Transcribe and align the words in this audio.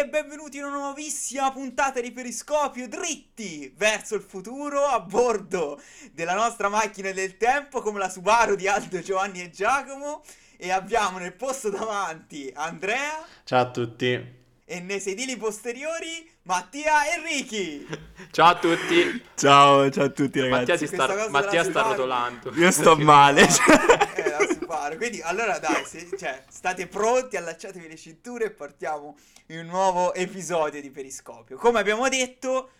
e 0.00 0.08
benvenuti 0.08 0.56
in 0.56 0.64
una 0.64 0.78
nuovissima 0.78 1.52
puntata 1.52 2.00
di 2.00 2.10
Periscopio 2.10 2.88
dritti 2.88 3.70
verso 3.76 4.14
il 4.14 4.22
futuro 4.22 4.86
a 4.86 4.98
bordo 4.98 5.78
della 6.12 6.32
nostra 6.32 6.70
macchina 6.70 7.10
del 7.10 7.36
tempo 7.36 7.82
come 7.82 7.98
la 7.98 8.08
Subaru 8.08 8.54
di 8.54 8.66
Aldo, 8.66 9.02
Giovanni 9.02 9.42
e 9.42 9.50
Giacomo. 9.50 10.22
E 10.56 10.70
abbiamo 10.70 11.18
nel 11.18 11.34
posto 11.34 11.68
davanti 11.68 12.50
Andrea 12.54 13.22
Ciao 13.44 13.60
a 13.60 13.70
tutti. 13.70 14.38
e 14.64 14.80
nei 14.80 15.00
sedili 15.00 15.36
posteriori 15.36 16.29
Mattia 16.42 17.04
e 17.04 17.22
Ricky. 17.22 17.86
Ciao 18.32 18.48
a 18.48 18.58
tutti. 18.58 19.24
Ciao, 19.34 19.90
ciao 19.90 20.04
a 20.04 20.08
tutti 20.08 20.40
ragazzi. 20.40 20.70
Mattia, 20.70 20.76
si 20.76 20.86
sta, 20.86 21.28
Mattia 21.28 21.64
sta 21.64 21.82
rotolando. 21.82 22.52
Io 22.54 22.70
sto 22.70 22.96
male. 22.96 23.42
eh, 24.16 24.54
Subaru. 24.54 24.96
Quindi 24.96 25.20
allora 25.20 25.58
dai, 25.58 25.84
se, 25.84 26.08
cioè, 26.16 26.42
state 26.48 26.86
pronti, 26.86 27.36
allacciatevi 27.36 27.88
le 27.88 27.96
cinture 27.96 28.46
e 28.46 28.50
partiamo 28.50 29.16
in 29.48 29.58
un 29.58 29.66
nuovo 29.66 30.14
episodio 30.14 30.80
di 30.80 30.90
Periscopio. 30.90 31.56
Come 31.58 31.78
abbiamo 31.78 32.08
detto, 32.08 32.70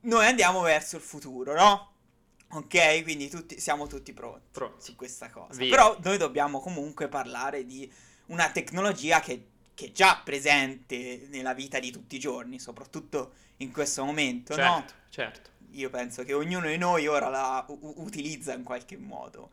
noi 0.00 0.26
andiamo 0.26 0.60
verso 0.62 0.96
il 0.96 1.02
futuro, 1.02 1.54
no? 1.54 1.92
Ok, 2.50 3.02
quindi 3.02 3.28
tutti, 3.28 3.60
siamo 3.60 3.86
tutti 3.86 4.12
pronti 4.12 4.48
Pro. 4.50 4.74
su 4.78 4.96
questa 4.96 5.30
cosa. 5.30 5.58
Via. 5.58 5.70
Però 5.70 5.96
noi 6.02 6.18
dobbiamo 6.18 6.60
comunque 6.60 7.08
parlare 7.08 7.64
di 7.64 7.90
una 8.26 8.50
tecnologia 8.50 9.20
che 9.20 9.50
che 9.74 9.86
è 9.86 9.92
già 9.92 10.20
presente 10.22 11.26
nella 11.30 11.52
vita 11.52 11.78
di 11.78 11.90
tutti 11.90 12.16
i 12.16 12.20
giorni, 12.20 12.58
soprattutto 12.58 13.32
in 13.58 13.72
questo 13.72 14.04
momento, 14.04 14.54
certo, 14.54 14.70
no? 14.70 14.84
certo. 15.08 15.50
Io 15.72 15.90
penso 15.90 16.22
che 16.22 16.32
ognuno 16.32 16.68
di 16.68 16.76
noi 16.76 17.06
ora 17.06 17.28
la 17.28 17.64
u- 17.68 17.94
utilizza 17.98 18.54
in 18.54 18.62
qualche 18.62 18.96
modo. 18.96 19.50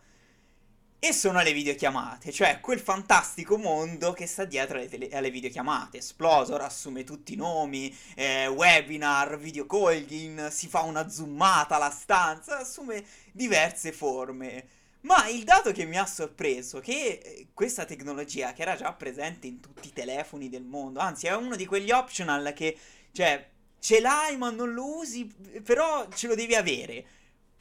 E 1.03 1.13
sono 1.13 1.41
le 1.41 1.51
videochiamate, 1.51 2.31
cioè 2.31 2.59
quel 2.59 2.79
fantastico 2.79 3.57
mondo 3.57 4.13
che 4.13 4.27
sta 4.27 4.45
dietro 4.45 4.77
alle, 4.77 4.87
tele- 4.87 5.09
alle 5.09 5.31
videochiamate. 5.31 5.97
Esplosor 5.97 6.61
assume 6.61 7.03
tutti 7.03 7.33
i 7.33 7.35
nomi, 7.35 7.91
eh, 8.13 8.45
webinar, 8.45 9.39
video 9.39 9.65
calling, 9.65 10.49
si 10.49 10.67
fa 10.67 10.81
una 10.81 11.09
zoomata 11.09 11.77
alla 11.77 11.89
stanza, 11.89 12.59
assume 12.59 13.03
diverse 13.31 13.91
forme. 13.91 14.67
Ma 15.01 15.27
il 15.27 15.43
dato 15.43 15.71
che 15.71 15.85
mi 15.85 15.97
ha 15.97 16.05
sorpreso 16.05 16.77
è 16.77 16.81
che 16.81 17.21
eh, 17.23 17.47
questa 17.53 17.85
tecnologia, 17.85 18.53
che 18.53 18.61
era 18.61 18.75
già 18.75 18.93
presente 18.93 19.47
in 19.47 19.59
tutti 19.59 19.87
i 19.87 19.93
telefoni 19.93 20.49
del 20.49 20.63
mondo, 20.63 20.99
anzi 20.99 21.27
è 21.27 21.35
uno 21.35 21.55
di 21.55 21.65
quegli 21.65 21.91
optional 21.91 22.53
che, 22.53 22.77
cioè, 23.11 23.49
ce 23.79 23.99
l'hai 23.99 24.37
ma 24.37 24.51
non 24.51 24.73
lo 24.73 24.97
usi, 24.97 25.25
però 25.63 26.07
ce 26.09 26.27
lo 26.27 26.35
devi 26.35 26.55
avere. 26.55 27.05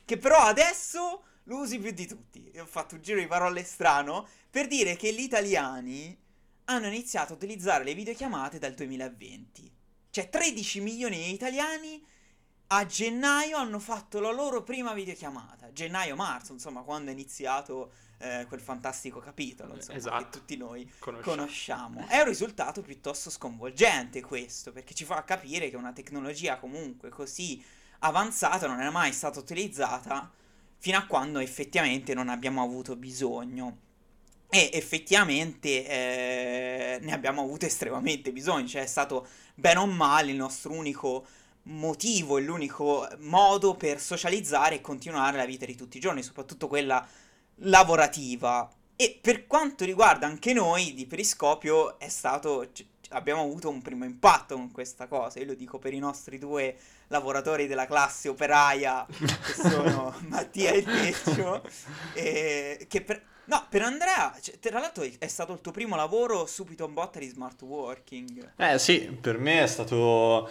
Che 0.04 0.18
però 0.18 0.38
adesso 0.38 1.22
lo 1.44 1.58
usi 1.58 1.78
più 1.78 1.92
di 1.92 2.06
tutti. 2.06 2.50
E 2.52 2.60
ho 2.60 2.66
fatto 2.66 2.96
un 2.96 3.00
giro 3.00 3.20
di 3.20 3.26
parole 3.26 3.64
strano 3.64 4.28
per 4.50 4.66
dire 4.66 4.96
che 4.96 5.12
gli 5.12 5.20
italiani 5.20 6.16
hanno 6.64 6.86
iniziato 6.86 7.32
a 7.32 7.36
utilizzare 7.36 7.84
le 7.84 7.94
videochiamate 7.94 8.58
dal 8.58 8.74
2020. 8.74 9.72
Cioè 10.10 10.28
13 10.28 10.80
milioni 10.80 11.16
di 11.16 11.32
italiani 11.32 12.04
a 12.72 12.86
gennaio 12.86 13.56
hanno 13.56 13.80
fatto 13.80 14.20
la 14.20 14.30
loro 14.30 14.62
prima 14.62 14.92
videochiamata. 14.92 15.72
Gennaio-marzo, 15.72 16.52
insomma, 16.52 16.82
quando 16.82 17.10
è 17.10 17.12
iniziato 17.12 17.90
eh, 18.18 18.44
quel 18.46 18.60
fantastico 18.60 19.18
capitolo, 19.18 19.74
insomma, 19.74 19.98
Esatto. 19.98 20.22
che 20.24 20.30
tutti 20.30 20.56
noi 20.56 20.88
Conosciamo. 21.00 21.34
conosciamo. 21.34 22.06
È 22.06 22.18
un 22.18 22.26
risultato 22.26 22.80
piuttosto 22.82 23.28
sconvolgente 23.28 24.20
questo, 24.20 24.70
perché 24.70 24.94
ci 24.94 25.04
fa 25.04 25.24
capire 25.24 25.68
che 25.68 25.74
una 25.76 25.92
tecnologia 25.92 26.58
comunque 26.58 27.08
così 27.08 27.60
avanzata 28.00 28.68
non 28.68 28.80
è 28.80 28.88
mai 28.90 29.12
stata 29.12 29.40
utilizzata 29.40 30.30
fino 30.78 30.96
a 30.96 31.06
quando 31.06 31.40
effettivamente 31.40 32.14
non 32.14 32.28
abbiamo 32.28 32.62
avuto 32.62 32.94
bisogno. 32.94 33.88
E 34.48 34.70
effettivamente 34.72 35.86
eh, 35.86 36.98
ne 37.02 37.12
abbiamo 37.12 37.42
avuto 37.42 37.66
estremamente 37.66 38.32
bisogno, 38.32 38.66
cioè 38.66 38.82
è 38.82 38.86
stato 38.86 39.26
bene 39.54 39.78
o 39.80 39.86
male 39.86 40.30
il 40.32 40.36
nostro 40.36 40.72
unico 40.72 41.24
motivo 41.64 42.38
e 42.38 42.42
l'unico 42.42 43.06
modo 43.18 43.74
per 43.74 44.00
socializzare 44.00 44.76
e 44.76 44.80
continuare 44.80 45.36
la 45.36 45.44
vita 45.44 45.66
di 45.66 45.76
tutti 45.76 45.96
i 45.96 46.00
giorni, 46.00 46.22
soprattutto 46.22 46.68
quella 46.68 47.06
lavorativa. 47.56 48.70
E 48.96 49.18
per 49.20 49.46
quanto 49.46 49.84
riguarda 49.84 50.26
anche 50.26 50.52
noi 50.52 50.92
di 50.94 51.06
Periscopio 51.06 51.98
è 51.98 52.08
stato 52.08 52.68
c- 52.72 52.84
abbiamo 53.10 53.42
avuto 53.42 53.68
un 53.68 53.82
primo 53.82 54.04
impatto 54.04 54.54
con 54.54 54.70
questa 54.70 55.06
cosa. 55.06 55.38
Io 55.38 55.46
lo 55.46 55.54
dico 55.54 55.78
per 55.78 55.94
i 55.94 55.98
nostri 55.98 56.38
due 56.38 56.76
lavoratori 57.08 57.66
della 57.66 57.86
classe 57.86 58.28
operaia 58.28 59.06
che 59.08 59.52
sono 59.52 60.14
Mattia 60.28 60.70
e 60.70 60.82
Teccio 60.82 61.62
e 62.14 62.86
che 62.88 63.02
per 63.02 63.28
No, 63.50 63.66
per 63.68 63.82
Andrea, 63.82 64.32
cioè, 64.40 64.60
tra 64.60 64.78
l'altro 64.78 65.04
è 65.18 65.26
stato 65.26 65.52
il 65.52 65.60
tuo 65.60 65.72
primo 65.72 65.96
lavoro 65.96 66.46
subito 66.46 66.86
in 66.86 66.94
botta 66.94 67.18
di 67.18 67.26
smart 67.26 67.60
working. 67.62 68.52
Eh 68.56 68.78
sì, 68.78 69.00
per 69.20 69.38
me 69.38 69.64
è 69.64 69.66
stato 69.66 70.48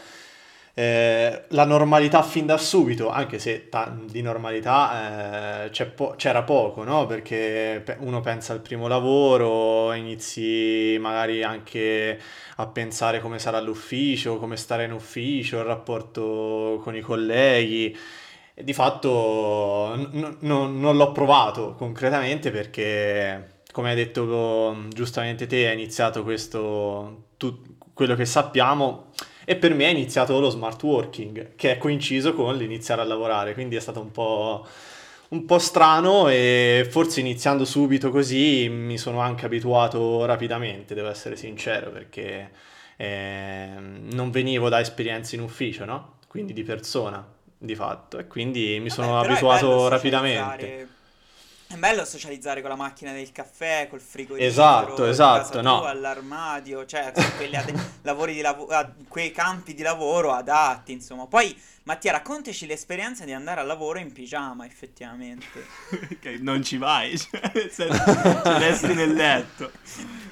eh, 0.73 1.43
la 1.49 1.65
normalità 1.65 2.21
fin 2.23 2.45
da 2.45 2.57
subito, 2.57 3.09
anche 3.09 3.39
se 3.39 3.69
ta- 3.69 3.93
di 4.09 4.21
normalità 4.21 5.65
eh, 5.65 5.85
po- 5.87 6.13
c'era 6.17 6.43
poco, 6.43 6.83
no? 6.83 7.05
Perché 7.05 7.81
pe- 7.83 7.97
uno 7.99 8.21
pensa 8.21 8.53
al 8.53 8.61
primo 8.61 8.87
lavoro, 8.87 9.91
inizi 9.93 10.97
magari 10.99 11.43
anche 11.43 12.19
a 12.57 12.67
pensare 12.67 13.19
come 13.19 13.39
sarà 13.39 13.59
l'ufficio, 13.59 14.37
come 14.37 14.55
stare 14.57 14.85
in 14.85 14.91
ufficio, 14.93 15.57
il 15.59 15.65
rapporto 15.65 16.79
con 16.83 16.95
i 16.95 17.01
colleghi. 17.01 17.95
Di 18.61 18.73
fatto 18.73 19.93
n- 19.95 20.37
n- 20.41 20.79
non 20.79 20.97
l'ho 20.97 21.11
provato 21.13 21.75
concretamente 21.75 22.51
perché, 22.51 23.61
come 23.71 23.91
hai 23.91 23.95
detto 23.95 24.75
giustamente 24.89 25.47
te, 25.47 25.69
è 25.69 25.73
iniziato 25.73 26.23
questo, 26.23 27.27
tu- 27.37 27.77
quello 27.93 28.15
che 28.15 28.25
sappiamo 28.25 29.11
e 29.49 29.55
per 29.55 29.73
me 29.73 29.85
è 29.85 29.89
iniziato 29.89 30.39
lo 30.39 30.51
smart 30.51 30.83
working, 30.83 31.55
che 31.55 31.71
è 31.71 31.77
coinciso 31.79 32.35
con 32.35 32.55
l'iniziare 32.55 33.01
a 33.01 33.03
lavorare, 33.03 33.55
quindi 33.55 33.75
è 33.75 33.79
stato 33.79 33.99
un 33.99 34.11
po', 34.11 34.63
un 35.29 35.43
po' 35.45 35.57
strano 35.57 36.29
e 36.29 36.87
forse 36.87 37.21
iniziando 37.21 37.65
subito 37.65 38.11
così 38.11 38.69
mi 38.69 38.99
sono 38.99 39.21
anche 39.21 39.47
abituato 39.47 40.23
rapidamente, 40.25 40.93
devo 40.93 41.09
essere 41.09 41.35
sincero, 41.35 41.89
perché 41.89 42.51
eh, 42.95 43.69
non 44.11 44.29
venivo 44.29 44.69
da 44.69 44.81
esperienze 44.81 45.35
in 45.35 45.41
ufficio, 45.41 45.83
no? 45.83 46.17
Quindi 46.27 46.53
di 46.53 46.61
persona 46.61 47.27
di 47.57 47.73
fatto 47.73 48.19
e 48.19 48.27
quindi 48.27 48.77
mi 48.79 48.91
sono 48.91 49.13
Vabbè, 49.13 49.29
è 49.29 49.31
abituato 49.31 49.87
rapidamente. 49.87 50.87
È 51.71 51.75
bello 51.75 52.03
socializzare 52.03 52.61
con 52.61 52.71
la 52.71 52.75
macchina 52.75 53.11
del 53.13 53.31
caffè, 53.31 53.85
col 53.91 53.99
frigorifero, 54.01 54.49
Esatto, 54.49 55.05
esatto, 55.05 55.61
no. 55.61 55.79
tua, 55.81 55.89
all'armadio, 55.91 56.83
cioè 56.87 57.11
quelli 57.37 57.55
di 58.33 58.41
lav- 58.41 58.71
a- 58.71 58.91
quei 59.07 59.31
campi 59.31 59.75
di 59.75 59.83
lavoro 59.83 60.31
adatti, 60.33 60.91
insomma. 60.93 61.27
Poi 61.27 61.55
Mattia, 61.83 62.11
raccontaci 62.11 62.65
l'esperienza 62.65 63.23
di 63.23 63.33
andare 63.33 63.61
al 63.61 63.67
lavoro 63.67 63.99
in 63.99 64.11
pigiama, 64.11 64.65
effettivamente. 64.65 65.45
Ok, 66.11 66.25
non 66.39 66.63
ci 66.63 66.77
vai, 66.77 67.17
cioè, 67.17 67.39
resti 68.57 68.93
nel 68.95 69.13
letto. 69.13 69.71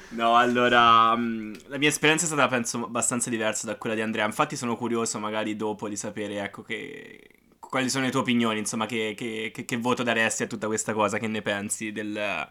No, 0.10 0.36
allora, 0.38 1.16
mh, 1.16 1.68
la 1.68 1.78
mia 1.78 1.90
esperienza 1.90 2.26
è 2.26 2.28
stata, 2.28 2.48
penso, 2.48 2.84
abbastanza 2.84 3.30
diversa 3.30 3.68
da 3.68 3.76
quella 3.76 3.96
di 3.96 4.02
Andrea. 4.02 4.26
Infatti 4.26 4.56
sono 4.56 4.76
curioso 4.76 5.20
magari 5.20 5.56
dopo 5.56 5.88
di 5.88 5.96
sapere, 5.96 6.42
ecco, 6.44 6.62
che, 6.64 7.28
quali 7.70 7.90
sono 7.90 8.06
le 8.06 8.12
tue 8.12 8.22
opinioni, 8.22 8.60
insomma, 8.60 8.86
che, 8.86 9.14
che- 9.18 9.52
che- 9.54 9.66
che 9.66 9.78
voto 9.78 10.04
daresti 10.04 10.44
a 10.44 10.48
tutta 10.48 10.68
questa 10.68 10.94
cosa, 10.94 11.18
che 11.20 11.28
ne 11.28 11.42
pensi 11.42 11.92
del, 11.92 12.48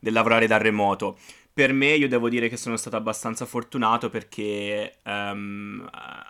del 0.00 0.12
lavorare 0.12 0.46
da 0.46 0.56
remoto. 0.58 1.18
Per 1.52 1.72
me, 1.72 1.94
io 1.94 2.08
devo 2.08 2.28
dire 2.28 2.48
che 2.48 2.56
sono 2.56 2.76
stato 2.76 2.96
abbastanza 2.96 3.44
fortunato 3.46 4.10
perché 4.10 4.98
ehm, 5.02 5.88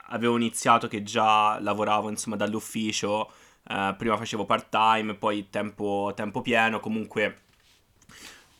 avevo 0.09 0.37
iniziato 0.37 0.89
che 0.89 1.03
già 1.03 1.59
lavoravo, 1.61 2.09
insomma, 2.09 2.37
dall'ufficio. 2.37 3.31
eh, 3.69 3.95
prima 3.99 4.17
facevo 4.17 4.47
part-time, 4.47 5.15
poi 5.15 5.49
tempo, 5.51 6.13
tempo 6.17 6.41
pieno, 6.43 6.81
comunque 6.81 7.41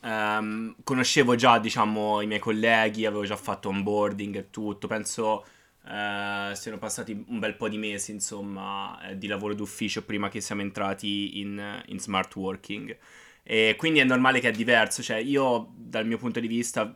ehm, 0.03 0.77
conoscevo 0.85 1.35
già, 1.35 1.59
diciamo, 1.59 2.21
i 2.21 2.27
miei 2.27 2.41
colleghi, 2.41 3.07
avevo 3.07 3.25
già 3.25 3.37
fatto 3.37 3.69
onboarding 3.69 4.37
e 4.37 4.51
tutto. 4.51 4.87
Penso 4.87 5.45
eh, 5.89 6.53
siano 6.55 6.79
passati 6.79 7.25
un 7.29 7.39
bel 7.39 7.55
po' 7.57 7.69
di 7.69 7.79
mesi, 7.79 8.11
insomma, 8.13 8.99
eh, 9.09 9.19
di 9.19 9.27
lavoro 9.27 9.55
d'ufficio 9.55 10.05
prima 10.05 10.29
che 10.29 10.41
siamo 10.41 10.61
entrati 10.63 11.41
in, 11.41 11.83
in 11.87 11.99
smart 11.99 12.35
working. 12.37 12.97
E 13.43 13.75
quindi 13.79 14.01
è 14.01 14.05
normale 14.05 14.41
che 14.41 14.49
è 14.49 14.53
diverso, 14.53 15.03
cioè 15.03 15.17
io 15.17 15.73
dal 15.77 16.07
mio 16.07 16.19
punto 16.19 16.41
di 16.41 16.47
vista 16.49 16.95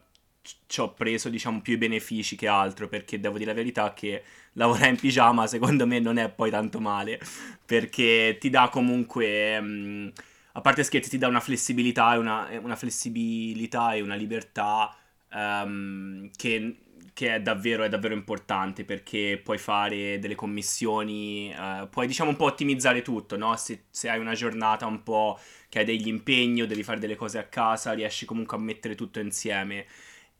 ci- 0.67 0.81
ho 0.81 0.93
preso 0.93 1.29
diciamo 1.29 1.61
più 1.61 1.79
benefici 1.79 2.37
che 2.37 2.49
altro 2.49 2.89
perché 2.89 3.21
devo 3.21 3.39
dire 3.39 3.51
la 3.51 3.57
verità 3.57 3.93
che 3.95 4.23
lavorare 4.55 4.89
in 4.91 4.97
pigiama 4.97 5.47
secondo 5.47 5.87
me 5.87 6.01
non 6.01 6.19
è 6.19 6.29
poi 6.31 6.51
tanto 6.51 6.81
male 6.81 7.21
perché 7.65 8.37
ti 8.41 8.51
dà 8.51 8.69
comunque 8.69 9.61
mh, 9.61 10.13
a 10.55 10.61
parte 10.61 10.83
scherzi 10.85 11.11
ti 11.11 11.19
dà 11.19 11.29
una 11.29 11.41
flessibilità 11.41 12.15
e 12.15 12.19
una, 12.19 12.49
una 12.61 12.77
flessibilità 12.77 13.95
e 13.95 14.01
una 14.03 14.15
libertà 14.17 14.95
ehm, 15.33 16.31
che, 16.37 16.77
che 17.15 17.35
è 17.35 17.41
davvero, 17.41 17.85
è 17.85 17.89
davvero 17.89 18.15
importante 18.15 18.85
perché 18.85 19.41
puoi 19.43 19.59
fare 19.59 20.19
delle 20.19 20.35
commissioni 20.35 21.53
eh, 21.53 21.87
puoi 21.91 22.07
diciamo 22.07 22.31
un 22.31 22.37
po' 22.37 22.47
ottimizzare 22.47 23.03
tutto 23.03 23.37
no? 23.37 23.55
se, 23.57 23.85
se 23.91 24.09
hai 24.09 24.19
una 24.19 24.35
giornata 24.35 24.87
un 24.87 25.03
po' 25.03 25.39
che 25.69 25.81
hai 25.81 25.85
degli 25.85 26.09
impegni 26.09 26.63
o 26.63 26.67
devi 26.67 26.83
fare 26.83 26.99
delle 26.99 27.17
cose 27.17 27.39
a 27.39 27.45
casa 27.45 27.93
riesci 27.93 28.25
comunque 28.25 28.57
a 28.57 28.61
mettere 28.61 28.95
tutto 28.95 29.21
insieme 29.21 29.87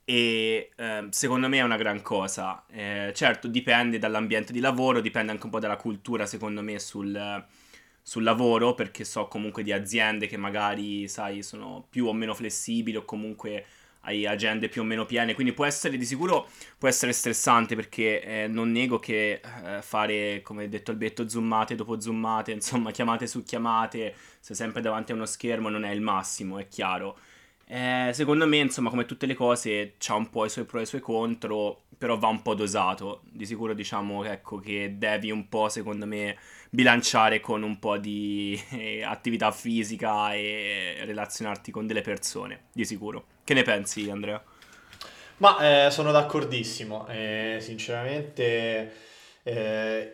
e 0.05 0.71
eh, 0.75 1.07
secondo 1.11 1.47
me 1.47 1.57
è 1.59 1.61
una 1.61 1.77
gran 1.77 2.01
cosa. 2.01 2.65
Eh, 2.69 3.11
certo, 3.15 3.47
dipende 3.47 3.99
dall'ambiente 3.99 4.51
di 4.51 4.59
lavoro, 4.59 4.99
dipende 4.99 5.31
anche 5.31 5.45
un 5.45 5.51
po' 5.51 5.59
dalla 5.59 5.77
cultura, 5.77 6.25
secondo 6.25 6.61
me, 6.61 6.77
sul, 6.79 7.45
sul 8.01 8.23
lavoro, 8.23 8.73
perché 8.73 9.05
so 9.05 9.27
comunque 9.27 9.63
di 9.63 9.71
aziende 9.71 10.27
che 10.27 10.37
magari, 10.37 11.07
sai, 11.07 11.41
sono 11.41 11.85
più 11.89 12.07
o 12.07 12.13
meno 12.13 12.33
flessibili 12.33 12.97
o 12.97 13.05
comunque 13.05 13.65
hai 14.05 14.25
agende 14.25 14.69
più 14.69 14.81
o 14.81 14.83
meno 14.85 15.05
piene, 15.05 15.33
quindi 15.33 15.53
può 15.53 15.65
essere 15.65 15.97
di 15.97 16.05
sicuro 16.05 16.47
può 16.77 16.87
essere 16.87 17.13
stressante 17.13 17.75
perché 17.75 18.21
eh, 18.21 18.47
non 18.47 18.71
nego 18.71 18.99
che 18.99 19.39
eh, 19.41 19.81
fare, 19.81 20.41
come 20.41 20.67
detto 20.67 20.91
al 20.91 20.97
betto, 20.97 21.27
zoomate 21.27 21.75
dopo 21.75 21.99
zoomate, 21.99 22.51
insomma, 22.53 22.91
chiamate 22.91 23.27
su 23.27 23.43
chiamate, 23.43 24.13
se 24.39 24.53
sempre 24.53 24.81
davanti 24.81 25.11
a 25.11 25.15
uno 25.15 25.25
schermo 25.25 25.69
non 25.69 25.85
è 25.85 25.91
il 25.91 26.01
massimo, 26.01 26.59
è 26.59 26.67
chiaro. 26.67 27.17
Eh, 27.65 28.11
secondo 28.13 28.45
me, 28.45 28.57
insomma, 28.57 28.89
come 28.89 29.05
tutte 29.05 29.25
le 29.25 29.33
cose, 29.33 29.93
c'ha 29.97 30.15
un 30.15 30.29
po' 30.29 30.45
i 30.45 30.49
suoi 30.49 30.65
pro 30.65 30.79
e 30.79 30.81
i 30.83 30.85
suoi 30.85 31.01
contro, 31.01 31.83
però 31.97 32.17
va 32.17 32.27
un 32.27 32.41
po' 32.41 32.53
dosato. 32.53 33.21
Di 33.31 33.45
sicuro 33.45 33.73
diciamo 33.73 34.23
ecco, 34.25 34.57
che 34.57 34.95
devi 34.97 35.31
un 35.31 35.47
po', 35.47 35.69
secondo 35.69 36.05
me, 36.05 36.37
bilanciare 36.69 37.39
con 37.39 37.63
un 37.63 37.79
po' 37.79 37.97
di 37.97 38.61
eh, 38.71 39.03
attività 39.03 39.51
fisica 39.51 40.33
e 40.33 40.97
relazionarti 41.05 41.71
con 41.71 41.87
delle 41.87 42.01
persone, 42.01 42.65
di 42.73 42.83
sicuro. 42.85 43.32
Che 43.43 43.53
ne 43.53 43.63
pensi, 43.63 44.09
Andrea? 44.09 44.41
Ma 45.37 45.85
eh, 45.87 45.91
sono 45.91 46.11
d'accordissimo, 46.11 47.07
eh, 47.07 47.57
sinceramente 47.59 48.93
eh, 49.43 50.13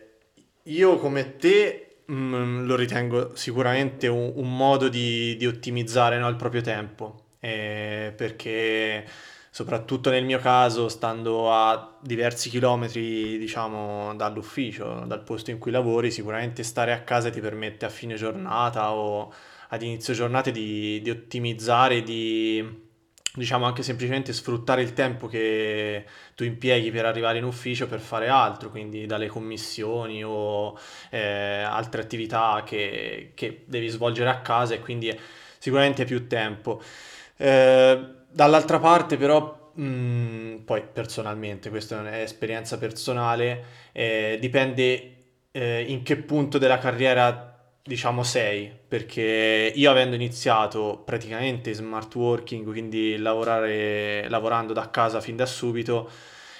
io 0.64 0.96
come 0.96 1.36
te 1.36 2.02
mh, 2.06 2.14
mm, 2.14 2.66
lo 2.66 2.74
ritengo 2.74 3.36
sicuramente 3.36 4.08
un, 4.08 4.32
un 4.34 4.56
modo 4.56 4.88
di, 4.88 5.36
di 5.36 5.46
ottimizzare 5.46 6.18
no, 6.18 6.28
il 6.28 6.36
proprio 6.36 6.62
tempo 6.62 7.26
eh, 7.38 8.12
perché 8.16 9.04
soprattutto 9.50 10.10
nel 10.10 10.24
mio 10.24 10.38
caso, 10.38 10.88
stando 10.88 11.52
a 11.52 11.98
diversi 12.00 12.50
chilometri, 12.50 13.36
diciamo, 13.38 14.14
dall'ufficio, 14.14 15.04
dal 15.06 15.22
posto 15.22 15.50
in 15.50 15.58
cui 15.58 15.70
lavori, 15.70 16.10
sicuramente 16.10 16.62
stare 16.62 16.92
a 16.92 17.02
casa 17.02 17.30
ti 17.30 17.40
permette 17.40 17.84
a 17.84 17.88
fine 17.88 18.14
giornata 18.14 18.92
o 18.92 19.32
ad 19.68 19.82
inizio 19.82 20.14
giornata 20.14 20.50
di, 20.50 21.00
di 21.02 21.10
ottimizzare, 21.10 22.02
di 22.02 22.88
diciamo 23.34 23.64
anche 23.64 23.82
semplicemente 23.82 24.32
sfruttare 24.32 24.82
il 24.82 24.92
tempo 24.92 25.28
che 25.28 26.04
tu 26.34 26.44
impieghi 26.44 26.90
per 26.90 27.04
arrivare 27.04 27.38
in 27.38 27.44
ufficio 27.44 27.86
per 27.86 28.00
fare 28.00 28.28
altro, 28.28 28.70
quindi 28.70 29.06
dalle 29.06 29.28
commissioni 29.28 30.24
o 30.24 30.76
eh, 31.10 31.62
altre 31.62 32.02
attività 32.02 32.62
che, 32.64 33.32
che 33.34 33.62
devi 33.66 33.88
svolgere 33.88 34.30
a 34.30 34.40
casa 34.40 34.74
e 34.74 34.80
quindi 34.80 35.16
sicuramente 35.58 36.04
più 36.04 36.26
tempo. 36.26 36.82
Eh, 37.36 38.08
dall'altra 38.28 38.78
parte 38.78 39.16
però, 39.16 39.70
mh, 39.74 39.82
mm, 39.84 40.56
poi 40.64 40.82
personalmente, 40.92 41.70
questa 41.70 41.96
è 41.96 42.00
un'esperienza 42.00 42.78
personale, 42.78 43.64
eh, 43.92 44.38
dipende 44.40 45.14
eh, 45.52 45.84
in 45.88 46.02
che 46.02 46.16
punto 46.16 46.58
della 46.58 46.78
carriera 46.78 47.49
diciamo 47.90 48.22
sei, 48.22 48.70
perché 48.86 49.72
io 49.74 49.90
avendo 49.90 50.14
iniziato 50.14 51.02
praticamente 51.04 51.72
smart 51.74 52.14
working, 52.14 52.64
quindi 52.64 53.16
lavorare, 53.16 54.28
lavorando 54.28 54.72
da 54.72 54.90
casa 54.90 55.20
fin 55.20 55.34
da 55.34 55.44
subito, 55.44 56.08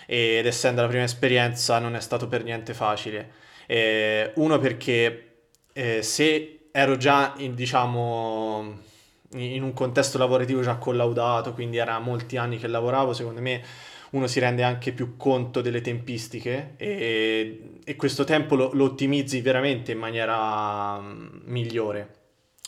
ed 0.07 0.45
essendo 0.45 0.83
la 0.83 0.89
prima 0.89 1.05
esperienza 1.05 1.79
non 1.79 1.95
è 1.95 2.01
stato 2.01 2.27
per 2.27 2.43
niente 2.43 2.75
facile. 2.75 3.31
Eh, 3.67 4.33
uno 4.35 4.59
perché 4.59 5.45
eh, 5.73 6.03
se 6.03 6.69
ero 6.73 6.97
già 6.97 7.35
in, 7.37 7.55
diciamo 7.55 8.79
in 9.35 9.63
un 9.63 9.73
contesto 9.73 10.19
lavorativo 10.19 10.63
già 10.63 10.79
collaudato, 10.79 11.53
quindi 11.53 11.77
era 11.77 12.01
molti 12.01 12.39
anni 12.39 12.59
che 12.59 12.67
lavoravo, 12.67 13.13
secondo 13.13 13.41
me 13.41 13.63
uno 14.11 14.27
si 14.27 14.41
rende 14.41 14.63
anche 14.63 14.93
più 14.93 15.17
conto 15.17 15.61
delle 15.61 15.81
tempistiche 15.81 16.75
e, 16.77 17.79
e 17.85 17.97
questo 17.97 18.25
tempo 18.25 18.57
lo, 18.57 18.71
lo, 18.73 18.85
ottimizzi 18.85 19.41
veramente 19.41 19.93
in 19.93 19.99
maniera 19.99 20.99
mm, 20.99 21.41
migliore. 21.45 22.15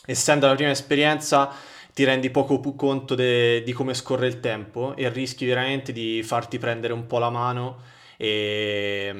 Essendo 0.05 0.47
la 0.47 0.55
prima 0.55 0.71
esperienza 0.71 1.53
ti 1.93 2.03
rendi 2.05 2.29
poco 2.29 2.59
più 2.59 2.75
conto 2.75 3.15
de, 3.15 3.61
di 3.63 3.73
come 3.73 3.93
scorre 3.93 4.27
il 4.27 4.39
tempo 4.39 4.95
e 4.95 5.09
rischi 5.09 5.45
veramente 5.45 5.91
di 5.91 6.23
farti 6.23 6.57
prendere 6.57 6.93
un 6.93 7.05
po' 7.07 7.19
la 7.19 7.29
mano 7.29 7.81
e, 8.17 9.13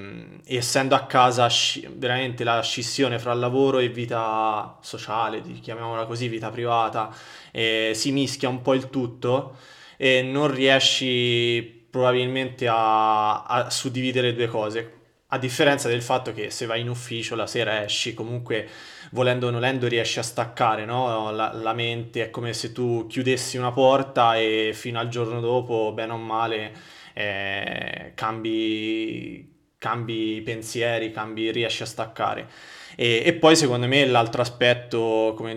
e 0.45 0.55
essendo 0.55 0.95
a 0.95 1.05
casa 1.05 1.47
veramente 1.95 2.43
la 2.43 2.61
scissione 2.61 3.19
fra 3.19 3.33
lavoro 3.33 3.79
e 3.79 3.89
vita 3.89 4.77
sociale, 4.81 5.41
chiamiamola 5.41 6.05
così, 6.05 6.27
vita 6.29 6.49
privata, 6.49 7.13
eh, 7.51 7.91
si 7.93 8.11
mischia 8.11 8.49
un 8.49 8.61
po' 8.61 8.73
il 8.73 8.89
tutto 8.89 9.57
e 9.97 10.21
non 10.21 10.51
riesci 10.53 11.82
probabilmente 11.93 12.67
a, 12.67 13.43
a 13.43 13.69
suddividere 13.69 14.33
due 14.33 14.47
cose. 14.47 15.01
A 15.27 15.37
differenza 15.37 15.87
del 15.87 16.01
fatto 16.01 16.33
che 16.33 16.49
se 16.49 16.65
vai 16.65 16.81
in 16.81 16.89
ufficio 16.89 17.35
la 17.35 17.45
sera 17.45 17.83
esci, 17.83 18.15
comunque 18.15 18.67
volendo 19.11 19.45
o 19.45 19.49
nolendo 19.51 19.87
riesci 19.87 20.17
a 20.17 20.23
staccare 20.23 20.85
no? 20.85 21.29
la, 21.29 21.53
la, 21.53 21.73
mente, 21.73 22.23
è 22.23 22.29
come 22.31 22.53
se 22.53 22.71
tu 22.71 23.05
chiudessi 23.05 23.57
una 23.57 23.71
porta 23.71 24.35
e 24.37 24.71
fino 24.73 24.97
al 24.97 25.07
giorno 25.09 25.39
dopo, 25.39 25.91
bene 25.93 26.13
o 26.13 26.17
male, 26.17 26.73
eh, 27.13 28.13
cambi, 28.15 29.53
cambi 29.77 30.41
pensieri, 30.43 31.11
cambi, 31.11 31.51
riesci 31.51 31.83
a 31.83 31.85
staccare. 31.85 32.49
E, 32.95 33.21
e, 33.23 33.33
poi 33.33 33.55
secondo 33.55 33.87
me 33.87 34.03
l'altro 34.07 34.41
aspetto, 34.41 35.33
come 35.35 35.53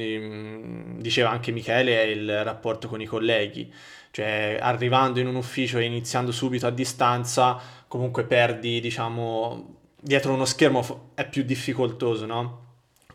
diceva 0.98 1.30
anche 1.30 1.50
Michele, 1.50 2.02
è 2.02 2.06
il 2.06 2.44
rapporto 2.44 2.88
con 2.88 3.00
i 3.00 3.06
colleghi. 3.06 3.72
Cioè, 4.16 4.56
arrivando 4.58 5.20
in 5.20 5.26
un 5.26 5.34
ufficio 5.34 5.76
e 5.76 5.84
iniziando 5.84 6.32
subito 6.32 6.66
a 6.66 6.70
distanza, 6.70 7.60
comunque 7.86 8.24
perdi, 8.24 8.80
diciamo, 8.80 9.80
dietro 10.00 10.32
uno 10.32 10.46
schermo 10.46 11.10
è 11.12 11.28
più 11.28 11.42
difficoltoso, 11.42 12.24
no? 12.24 12.65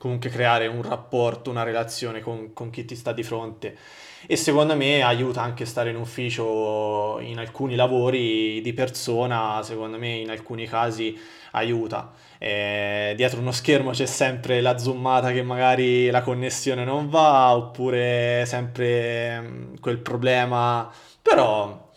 Comunque 0.02 0.32
creare 0.32 0.66
un 0.66 0.82
rapporto, 0.82 1.52
una 1.52 1.62
relazione 1.62 2.22
con, 2.22 2.54
con 2.54 2.72
chi 2.72 2.86
ti 2.86 2.96
sta 2.96 3.14
di 3.14 3.22
fronte. 3.22 3.78
E 4.26 4.36
secondo 4.36 4.76
me 4.76 5.04
aiuta 5.04 5.44
anche 5.44 5.64
stare 5.64 5.92
in 5.92 5.96
ufficio 5.96 7.20
in 7.20 7.38
alcuni 7.38 7.76
lavori 7.76 8.62
di 8.62 8.74
persona, 8.74 9.62
secondo 9.62 10.00
me 10.00 10.10
in 10.16 10.32
alcuni 10.32 10.66
casi 10.66 11.16
aiuta. 11.52 12.14
E 12.40 13.14
dietro 13.16 13.42
uno 13.42 13.52
schermo 13.52 13.92
c'è 13.92 14.08
sempre 14.08 14.60
la 14.60 14.80
zoomata 14.80 15.32
che 15.32 15.44
magari 15.44 16.10
la 16.10 16.24
connessione 16.24 16.84
non 16.84 17.08
va, 17.08 17.56
oppure 17.56 18.44
sempre 18.48 19.40
mm, 19.40 19.76
quel 19.82 20.00
problema, 20.00 20.92
però 21.22 21.92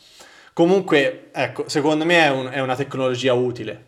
comunque 0.53 1.31
ecco, 1.33 1.71
secondo 1.71 2.05
me 2.05 2.23
è, 2.23 2.31
un, 2.31 2.51
è 2.53 2.61
una 2.61 2.77
tecnologia 2.77 3.33
utile, 3.33 3.85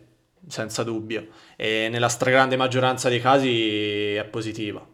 senza 0.47 0.81
dubbio, 0.83 1.27
e 1.57 1.89
nella 1.89 2.07
stragrande 2.07 2.55
maggioranza 2.55 3.09
dei 3.09 3.19
casi 3.19 4.13
è 4.13 4.23
positiva. 4.25 4.87